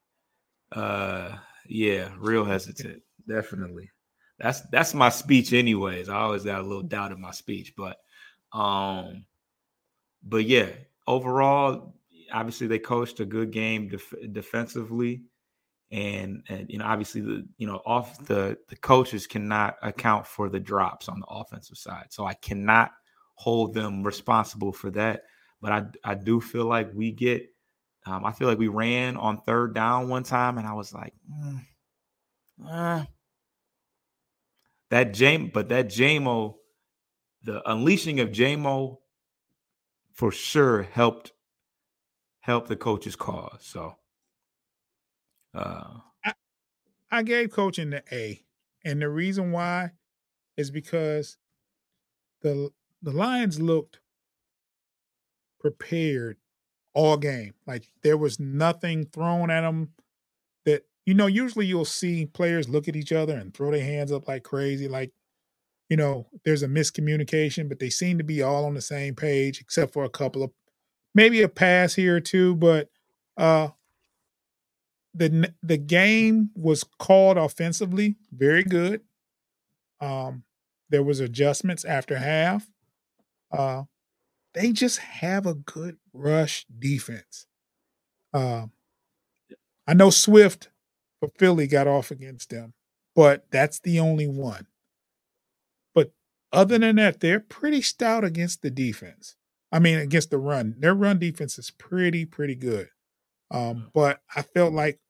[0.73, 1.37] Uh
[1.69, 3.03] yeah, real hesitant.
[3.29, 3.91] Definitely
[4.39, 6.09] that's that's my speech anyways.
[6.09, 7.99] I always got a little doubt in my speech, but
[8.53, 9.25] um
[10.23, 10.69] but yeah,
[11.07, 11.95] overall
[12.33, 15.23] obviously they coached a good game def- defensively
[15.93, 20.49] and and you know obviously the you know off the the coaches cannot account for
[20.49, 22.07] the drops on the offensive side.
[22.11, 22.91] So I cannot
[23.35, 25.23] hold them responsible for that,
[25.63, 27.47] but I I do feel like we get
[28.07, 31.13] um, I feel like we ran on third down one time and I was like
[31.31, 31.61] mm,
[32.65, 33.05] uh,
[34.91, 36.57] that Jame, but that Jamo,
[37.43, 38.99] the unleashing of Jamo
[40.13, 41.33] for sure helped
[42.41, 43.59] help the coach's cause.
[43.61, 43.97] So
[45.55, 46.35] uh I,
[47.11, 48.43] I gave coaching the A.
[48.85, 49.93] And the reason why
[50.57, 51.39] is because
[52.43, 52.71] the
[53.03, 54.01] the Lions looked
[55.59, 56.39] prepared
[56.97, 57.53] all game.
[57.67, 59.91] Like there was nothing thrown at them
[60.65, 64.11] that you know, usually you'll see players look at each other and throw their hands
[64.11, 65.13] up like crazy, like,
[65.89, 69.61] you know, there's a miscommunication, but they seem to be all on the same page,
[69.61, 70.51] except for a couple of
[71.15, 72.57] maybe a pass here or two.
[72.57, 72.89] But
[73.37, 73.69] uh
[75.15, 79.03] the the game was called offensively very good.
[80.01, 80.45] Um,
[80.91, 82.67] there was adjustments after half.
[83.51, 83.85] Uh,
[84.57, 87.47] they just have a good rush defense.
[88.35, 88.67] Uh,
[89.87, 90.71] I know Swift
[91.21, 92.75] but Philly got off against them.
[93.15, 94.67] But that's the only one.
[95.95, 96.13] But
[96.53, 99.37] other than that, they're pretty stout against the defense.
[99.73, 100.77] I mean, against the run.
[100.79, 102.89] Their run defense is pretty, pretty good.
[103.51, 105.01] Um, but I felt like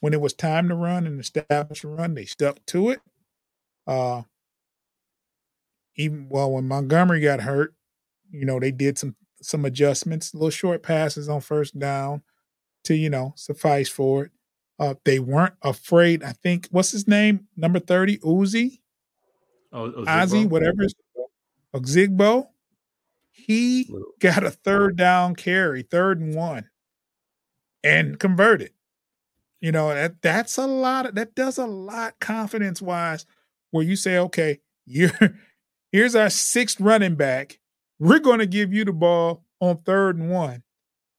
[0.00, 3.00] when it was time to run and establish a run, they stuck to it.
[3.86, 4.22] Uh,
[5.96, 7.74] even well, when Montgomery got hurt,
[8.30, 12.22] you know, they did some some adjustments, little short passes on first down
[12.84, 14.30] to, you know, suffice for it.
[14.78, 16.22] Uh, they weren't afraid.
[16.22, 17.46] I think what's his name?
[17.56, 18.80] Number thirty, Uzi.
[19.72, 20.48] Oh, Ozigbo?
[20.48, 20.86] whatever.
[21.74, 22.46] Ozigbo.
[23.30, 26.68] He got a third down carry, third and one,
[27.84, 28.72] and converted.
[29.60, 31.06] You know that that's a lot.
[31.06, 33.26] Of, that does a lot confidence wise.
[33.70, 35.10] Where you say, okay, you're
[35.92, 37.59] here's our sixth running back.
[38.00, 40.62] We're going to give you the ball on third and one,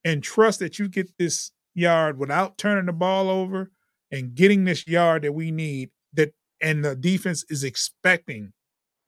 [0.04, 3.72] and trust that you get this yard without turning the ball over
[4.12, 8.54] and getting this yard that we need that and the defense is expecting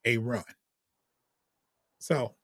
[0.06, 0.44] a run.
[1.98, 2.36] So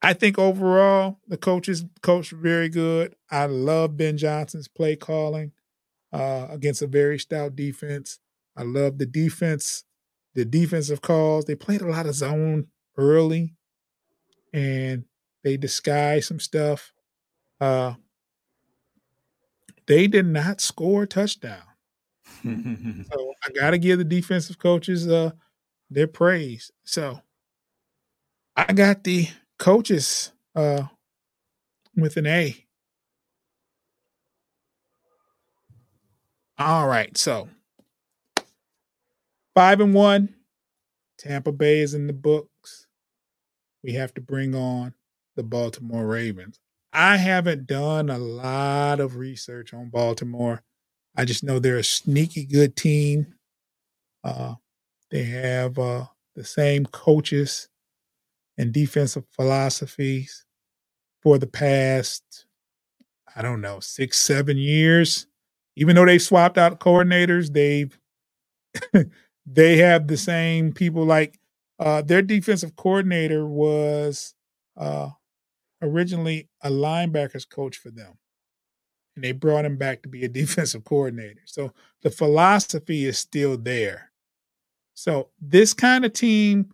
[0.00, 3.16] I think overall the coaches coach very good.
[3.28, 5.50] I love Ben Johnson's play calling
[6.12, 8.20] uh, against a very stout defense.
[8.56, 9.82] I love the defense,
[10.34, 11.46] the defensive calls.
[11.46, 13.55] They played a lot of zone early
[14.52, 15.04] and
[15.44, 16.92] they disguise some stuff.
[17.60, 17.94] Uh,
[19.86, 21.62] they did not score a touchdown.
[22.44, 25.30] so I got to give the defensive coaches uh,
[25.90, 26.70] their praise.
[26.84, 27.20] So
[28.56, 29.28] I got the
[29.58, 30.84] coaches uh,
[31.96, 32.56] with an A.
[36.58, 37.48] All right, so
[39.54, 40.34] five and one.
[41.18, 42.48] Tampa Bay is in the books.
[43.86, 44.94] We have to bring on
[45.36, 46.58] the Baltimore Ravens.
[46.92, 50.64] I haven't done a lot of research on Baltimore.
[51.16, 53.34] I just know they're a sneaky good team.
[54.24, 54.54] Uh,
[55.12, 57.68] they have uh, the same coaches
[58.58, 60.44] and defensive philosophies
[61.22, 62.46] for the past,
[63.36, 65.28] I don't know, six, seven years.
[65.76, 67.96] Even though they swapped out coordinators, they've
[69.46, 71.04] they have the same people.
[71.04, 71.38] Like
[71.78, 74.34] uh, their defensive coordinator was
[74.76, 75.10] uh,
[75.82, 78.18] originally a linebackers coach for them.
[79.14, 81.40] and they brought him back to be a defensive coordinator.
[81.46, 81.72] So
[82.02, 84.10] the philosophy is still there.
[84.94, 86.72] So this kind of team,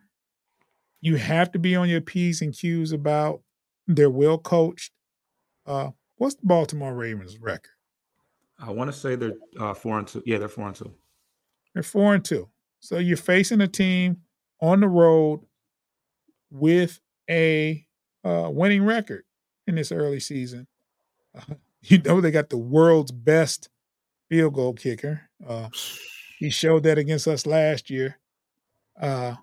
[1.00, 3.42] you have to be on your P's and Q's about.
[3.88, 4.92] They're well coached.
[5.66, 7.72] Uh, what's the Baltimore Ravens record?
[8.60, 10.22] I want to say they're uh, four and two.
[10.24, 10.94] Yeah, they're four and two.
[11.74, 12.48] They're four and two.
[12.78, 14.18] So you're facing a team
[14.62, 15.40] on the road
[16.50, 17.84] with a
[18.24, 19.24] uh, winning record
[19.66, 20.66] in this early season.
[21.36, 23.68] Uh, you know they got the world's best
[24.30, 25.22] field goal kicker.
[25.46, 25.68] Uh,
[26.38, 28.18] he showed that against us last year.
[29.00, 29.34] Uh,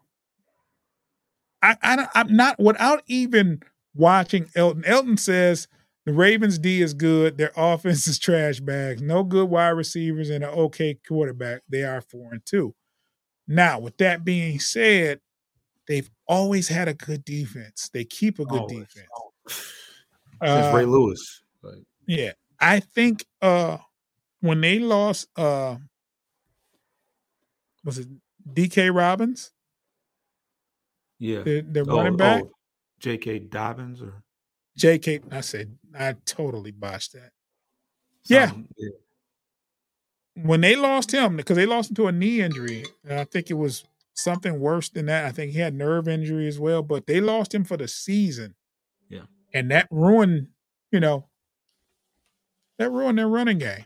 [1.61, 3.61] I, I I'm not without even
[3.93, 4.85] watching Elton.
[4.85, 5.67] Elton says
[6.05, 7.37] the Ravens D is good.
[7.37, 9.01] Their offense is trash bags.
[9.01, 11.63] No good wide receivers and an okay quarterback.
[11.67, 12.73] They are four and two.
[13.51, 15.21] Now, with that being said,
[15.87, 17.89] they've always had a good defense.
[17.91, 18.87] They keep a good always.
[18.87, 19.07] defense.
[20.41, 21.41] Since Ray uh, Lewis.
[21.63, 21.83] Like.
[22.07, 22.33] Yeah.
[22.61, 23.77] I think uh
[24.41, 25.77] when they lost uh
[27.83, 28.07] was it
[28.53, 29.51] DK Robbins?
[31.17, 31.41] Yeah.
[31.41, 32.43] The, the oh, running back?
[32.45, 32.51] Oh,
[32.99, 33.39] J.K.
[33.39, 34.21] Dobbins or
[34.77, 35.21] J.K.
[35.31, 37.31] I said I totally botched that.
[38.25, 38.51] Yeah.
[38.77, 38.89] yeah.
[40.43, 43.49] When they lost him, because they lost him to a knee injury, and I think
[43.49, 43.83] it was
[44.13, 45.25] something worse than that.
[45.25, 48.55] I think he had nerve injury as well, but they lost him for the season.
[49.09, 49.23] Yeah.
[49.53, 50.47] And that ruined,
[50.91, 51.27] you know,
[52.77, 53.85] that ruined their running game.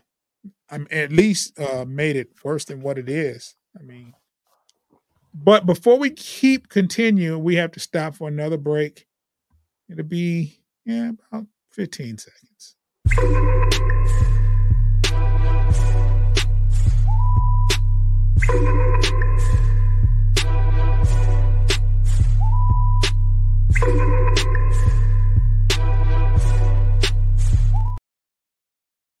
[0.70, 3.54] I mean, at least uh, made it worse than what it is.
[3.78, 4.14] I mean,
[5.34, 9.06] but before we keep continuing, we have to stop for another break.
[9.90, 12.76] It'll be yeah about 15 seconds.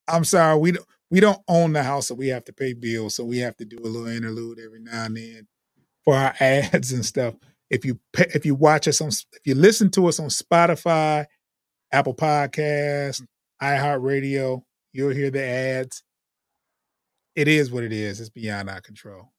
[0.06, 3.14] I'm sorry, we don't we don't own the house, so we have to pay bills.
[3.14, 5.46] So we have to do a little interlude every now and then
[6.04, 7.34] for our ads and stuff.
[7.70, 11.26] If you pay, if you watch us on if you listen to us on Spotify,
[11.90, 13.22] Apple Podcasts,
[13.62, 14.62] iHeartRadio,
[14.92, 16.02] you'll hear the ads.
[17.36, 18.20] It is what it is.
[18.20, 19.32] It's beyond our control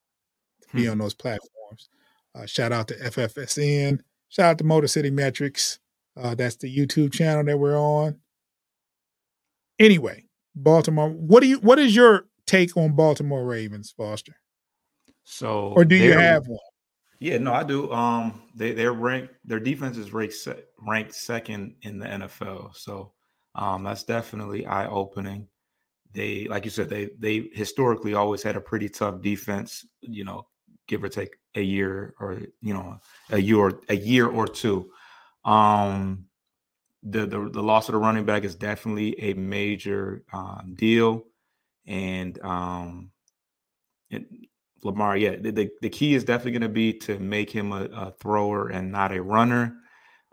[0.62, 0.78] to hmm.
[0.78, 1.90] be on those platforms.
[2.34, 4.00] Uh, shout out to FFSN.
[4.30, 5.80] Shout out to Motor City Metrics.
[6.18, 8.18] Uh, that's the YouTube channel that we're on.
[9.80, 10.26] Anyway,
[10.56, 11.10] Baltimore.
[11.10, 11.58] What do you?
[11.60, 14.36] What is your take on Baltimore Ravens, Foster?
[15.24, 16.60] So, or do you have one?
[17.20, 17.92] Yeah, no, I do.
[17.92, 19.34] Um, they they're ranked.
[19.44, 22.76] Their defense is ranked se- ranked second in the NFL.
[22.76, 23.14] So,
[23.56, 25.48] um, that's definitely eye opening.
[26.16, 29.86] They, like you said, they they historically always had a pretty tough defense.
[30.02, 30.48] You know,
[30.88, 33.00] give or take a year or you know
[33.30, 34.90] a year a year or two.
[35.44, 36.26] Um,
[37.04, 41.26] the, the the loss of the running back is definitely a major um, deal,
[41.86, 43.12] and um,
[44.10, 44.26] it,
[44.84, 47.86] Lamar, yeah, the, the, the key is definitely going to be to make him a,
[47.86, 49.76] a, thrower and not a runner.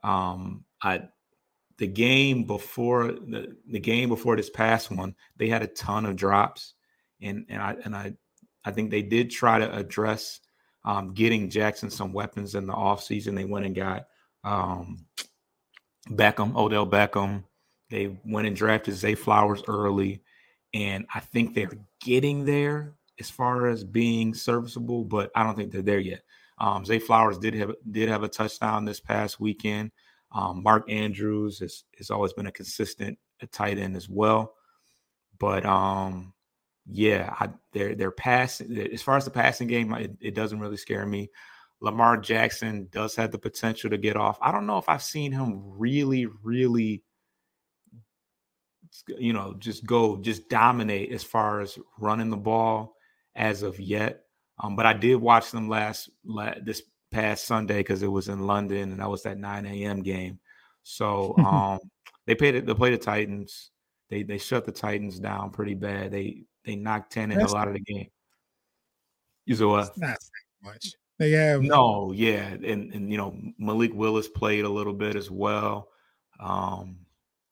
[0.05, 1.03] Um, I
[1.83, 6.15] the game before the, the game before this past one, they had a ton of
[6.15, 6.75] drops,
[7.21, 8.13] and and I and I
[8.65, 10.39] I think they did try to address
[10.85, 13.35] um, getting Jackson some weapons in the offseason.
[13.35, 14.07] They went and got
[14.45, 15.07] um,
[16.09, 17.43] Beckham, Odell Beckham.
[17.91, 20.23] They went and drafted Zay Flowers early,
[20.73, 25.73] and I think they're getting there as far as being serviceable, but I don't think
[25.73, 26.23] they're there yet.
[26.59, 29.91] Um, Zay Flowers did have did have a touchdown this past weekend.
[30.35, 33.19] Um, Mark Andrews has, has always been a consistent
[33.51, 34.55] tight end as well,
[35.39, 36.33] but um,
[36.87, 39.93] yeah, I, they're they're passing as far as the passing game.
[39.95, 41.31] It, it doesn't really scare me.
[41.83, 44.39] Lamar Jackson does have the potential to get off.
[44.41, 47.03] I don't know if I've seen him really, really,
[49.09, 52.95] you know, just go, just dominate as far as running the ball
[53.35, 54.23] as of yet.
[54.63, 56.83] Um, but I did watch them last, last this
[57.13, 60.03] past Sunday because it was in London and that was that 9 a.m.
[60.03, 60.39] game.
[60.83, 61.79] So um,
[62.27, 63.71] they played they played the Titans.
[64.11, 66.11] They they shut the Titans down pretty bad.
[66.11, 68.09] They they knocked Tannehill out of the game.
[69.47, 69.99] You saw what?
[69.99, 70.17] Not
[70.63, 70.95] much.
[71.19, 75.31] They have no, yeah, and and you know Malik Willis played a little bit as
[75.31, 75.89] well.
[76.41, 76.99] Um,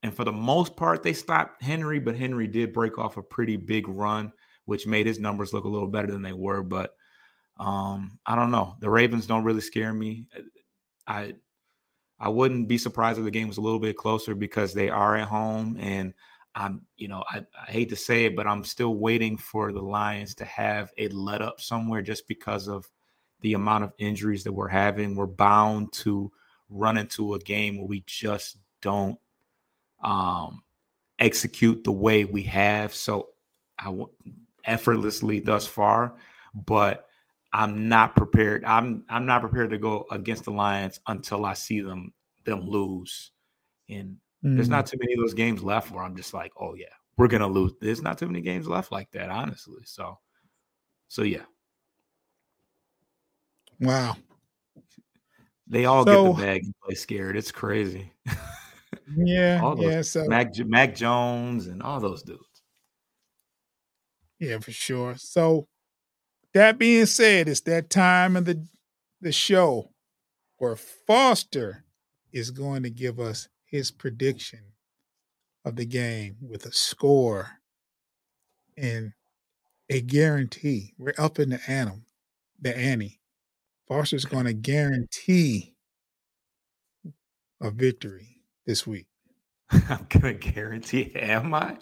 [0.03, 3.57] and for the most part, they stopped Henry, but Henry did break off a pretty
[3.57, 4.33] big run,
[4.65, 6.63] which made his numbers look a little better than they were.
[6.63, 6.95] But
[7.61, 8.77] um, I don't know.
[8.81, 10.27] The Ravens don't really scare me.
[11.07, 11.35] I
[12.19, 15.17] I wouldn't be surprised if the game was a little bit closer because they are
[15.17, 16.13] at home and
[16.55, 19.81] I'm, you know, I, I, hate to say it, but I'm still waiting for the
[19.81, 22.91] Lions to have a let up somewhere just because of
[23.41, 26.31] the amount of injuries that we're having, we're bound to
[26.69, 29.19] run into a game where we just don't
[30.03, 30.63] um
[31.19, 33.29] execute the way we have so
[33.79, 33.95] I
[34.65, 36.15] effortlessly thus far,
[36.55, 37.10] but
[37.53, 38.65] I'm not prepared.
[38.65, 42.13] I'm I'm not prepared to go against the Lions until I see them
[42.45, 43.33] them lose.
[43.89, 44.57] And mm-hmm.
[44.57, 46.87] there's not too many of those games left where I'm just like, oh yeah,
[47.17, 47.73] we're gonna lose.
[47.81, 49.83] There's not too many games left like that, honestly.
[49.85, 50.19] So,
[51.09, 51.45] so yeah.
[53.81, 54.17] Wow.
[55.67, 57.37] They all so, get the bag and play scared.
[57.37, 58.13] It's crazy.
[59.17, 60.03] Yeah, all those, yeah.
[60.03, 62.63] So Mac Mac Jones and all those dudes.
[64.39, 65.17] Yeah, for sure.
[65.17, 65.67] So
[66.55, 68.67] that being said, it's that time of the
[69.21, 69.91] the show
[70.57, 71.85] where Foster
[72.33, 74.61] is going to give us his prediction
[75.65, 77.49] of the game with a score
[78.77, 79.13] and
[79.91, 80.95] a guarantee.
[80.99, 82.05] We're up in the anim,
[82.61, 83.21] the ante.
[83.89, 85.75] Foster's going to guarantee
[87.61, 89.07] a victory this week.
[89.71, 91.13] I'm gonna guarantee.
[91.15, 91.77] Am I?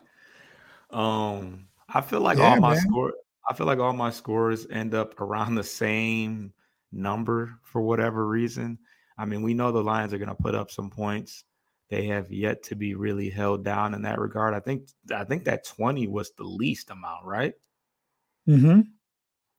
[0.91, 3.15] Um, I feel like yeah, all my score.
[3.49, 6.53] I feel like all my scores end up around the same
[6.93, 8.79] number for whatever reason.
[9.17, 11.45] I mean, we know the Lions are going to put up some points.
[11.91, 14.55] They have yet to be really held down in that regard.
[14.55, 17.55] I think I think that 20 was the least amount, right?
[18.47, 18.81] Mm-hmm.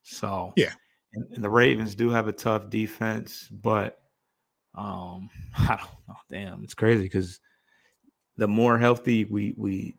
[0.03, 0.73] So yeah.
[1.13, 3.99] And, and the Ravens do have a tough defense, but
[4.75, 6.15] um, I don't know.
[6.29, 7.39] Damn, it's crazy because
[8.37, 9.95] the more healthy we we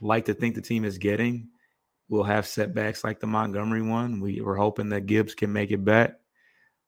[0.00, 1.48] like to think the team is getting,
[2.08, 4.20] we'll have setbacks like the Montgomery one.
[4.20, 6.14] We were hoping that Gibbs can make it back.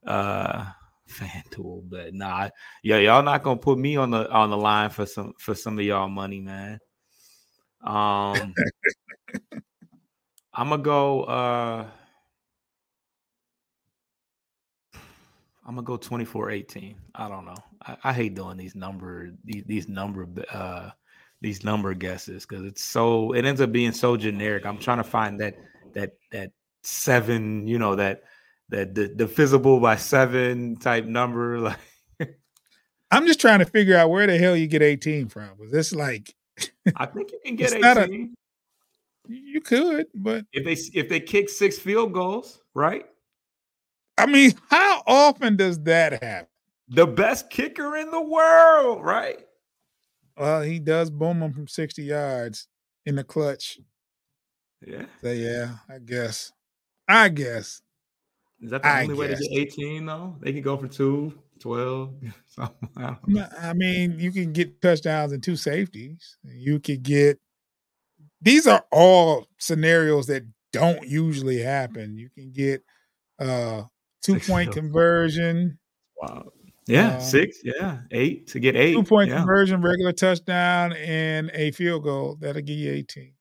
[0.07, 0.67] Uh
[1.09, 2.49] FanDuel, but nah,
[2.83, 5.79] yeah, y'all not gonna put me on the on the line for some for some
[5.79, 6.81] of y'all money, man.
[7.85, 8.55] Um,
[10.53, 11.23] I'm gonna go.
[11.25, 11.87] uh
[15.67, 16.95] I'm gonna go 24-18.
[17.17, 17.57] I don't know.
[17.83, 20.91] I, I hate doing these number these, these number uh
[21.41, 24.65] these number guesses because it's so it ends up being so generic.
[24.65, 25.57] I'm trying to find that
[25.95, 28.23] that that seven, you know, that
[28.71, 31.75] that the divisible by seven type number.
[32.19, 32.39] Like
[33.13, 35.51] I'm just trying to figure out where the hell you get 18 from.
[35.59, 36.35] Was this like
[36.97, 38.35] I think you can get 18.
[39.29, 43.07] A, you could, but if they if they kick six field goals, right?
[44.19, 46.49] I mean, how often does that happen?
[46.89, 49.41] The best kicker in the world, right?
[50.37, 52.69] Well, he does boom them from 60 yards
[53.05, 53.79] in the clutch.
[54.87, 55.07] Yeah.
[55.23, 56.53] So yeah, I guess.
[57.09, 57.83] I guess.
[58.61, 59.19] Is that the I only guess.
[59.19, 60.37] way to get 18 though?
[60.41, 62.15] They can go for two, 12.
[62.59, 63.17] I,
[63.61, 66.37] I mean, you can get touchdowns and two safeties.
[66.45, 67.39] You could get
[68.41, 72.17] these are all scenarios that don't usually happen.
[72.17, 72.83] You can get
[73.39, 73.83] uh
[74.23, 75.79] two point conversion.
[76.21, 76.53] Wow.
[76.87, 78.95] Yeah, uh, six, yeah, eight to get eight.
[78.95, 79.39] Two point yeah.
[79.39, 82.37] conversion, regular touchdown, and a field goal.
[82.41, 83.33] That'll give you 18.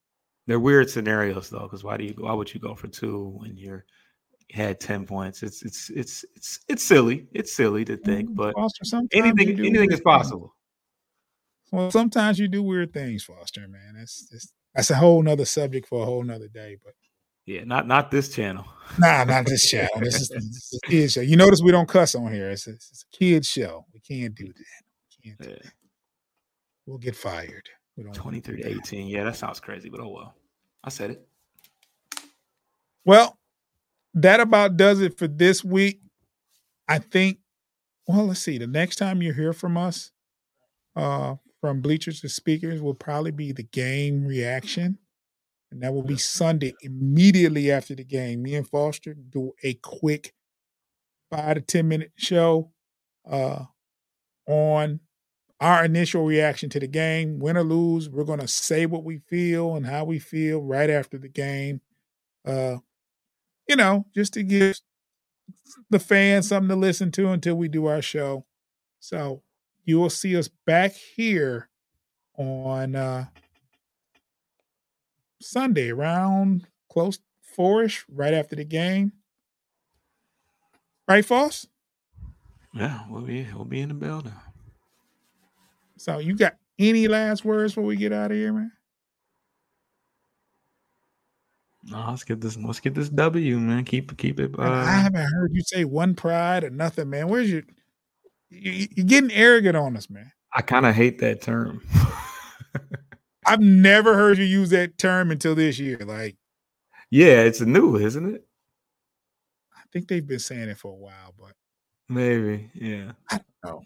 [0.48, 3.56] They're weird scenarios though, because why do you why would you go for two when
[3.56, 3.84] you're
[4.50, 5.42] had 10 points?
[5.42, 7.28] It's it's it's it's it's silly.
[7.32, 10.54] It's silly to think, mm, but Foster, anything anything is possible.
[11.70, 13.94] Well, sometimes you do weird things, Foster, man.
[13.96, 16.76] That's that's that's a whole nother subject for a whole nother day.
[16.82, 16.94] But
[17.46, 18.64] yeah, not not this channel.
[18.98, 20.00] Nah, not this channel.
[20.00, 21.20] This is, this is a kid show.
[21.20, 22.50] You notice we don't cuss on here.
[22.50, 23.86] It's a, it's a kid show.
[23.92, 24.54] We can't do that.
[24.54, 25.56] We can't do yeah.
[25.62, 25.72] that.
[26.86, 27.68] We'll get fired.
[27.96, 29.08] We don't 23 to 18.
[29.08, 30.34] Yeah, that sounds crazy, but oh well.
[30.84, 31.28] I said it.
[33.04, 33.38] Well,
[34.14, 36.00] that about does it for this week.
[36.88, 37.38] I think,
[38.06, 38.58] well, let's see.
[38.58, 40.10] The next time you hear from us,
[40.94, 44.98] uh, from bleachers to speakers, will probably be the game reaction
[45.70, 48.42] and that will be Sunday immediately after the game.
[48.42, 50.32] Me and Foster do a quick
[51.30, 52.70] five to ten minute show
[53.28, 53.64] uh,
[54.46, 55.00] on
[55.60, 58.08] our initial reaction to the game, win or lose.
[58.08, 61.80] We're going to say what we feel and how we feel right after the game.
[62.44, 62.76] Uh,
[63.68, 64.78] you know, just to give
[65.90, 68.44] the fans something to listen to until we do our show.
[69.00, 69.42] So
[69.84, 71.68] you will see us back here
[72.36, 73.26] on uh,
[75.40, 79.12] Sunday around close fourish, right after the game.
[81.08, 81.66] Right, Foss?
[82.74, 84.34] Yeah, we'll be we'll be in the building.
[85.96, 88.72] So you got any last words before we get out of here, man?
[91.84, 92.56] No, let's get this.
[92.56, 93.84] Let's get this W, man.
[93.84, 94.54] Keep keep it.
[94.58, 94.62] Uh...
[94.62, 97.28] I haven't heard you say one pride or nothing, man.
[97.28, 97.62] Where's your?
[98.50, 100.32] You, you're getting arrogant on us, man.
[100.52, 101.82] I kind of hate that term.
[103.46, 105.98] I've never heard you use that term until this year.
[105.98, 106.36] Like,
[107.10, 108.44] yeah, it's new, isn't it?
[109.74, 111.52] I think they've been saying it for a while, but
[112.08, 113.12] maybe, yeah.
[113.30, 113.82] I don't know.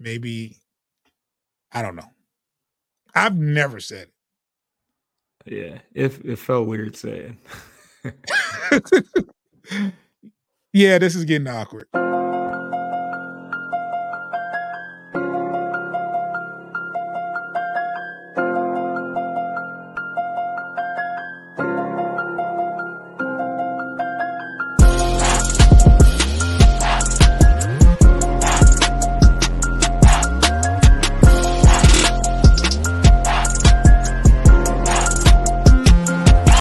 [0.00, 0.56] Maybe
[1.72, 2.10] I don't know.
[3.14, 4.08] I've never said
[5.46, 5.52] it.
[5.52, 5.78] yeah.
[5.94, 7.38] It it felt weird saying.
[10.72, 11.88] yeah, this is getting awkward.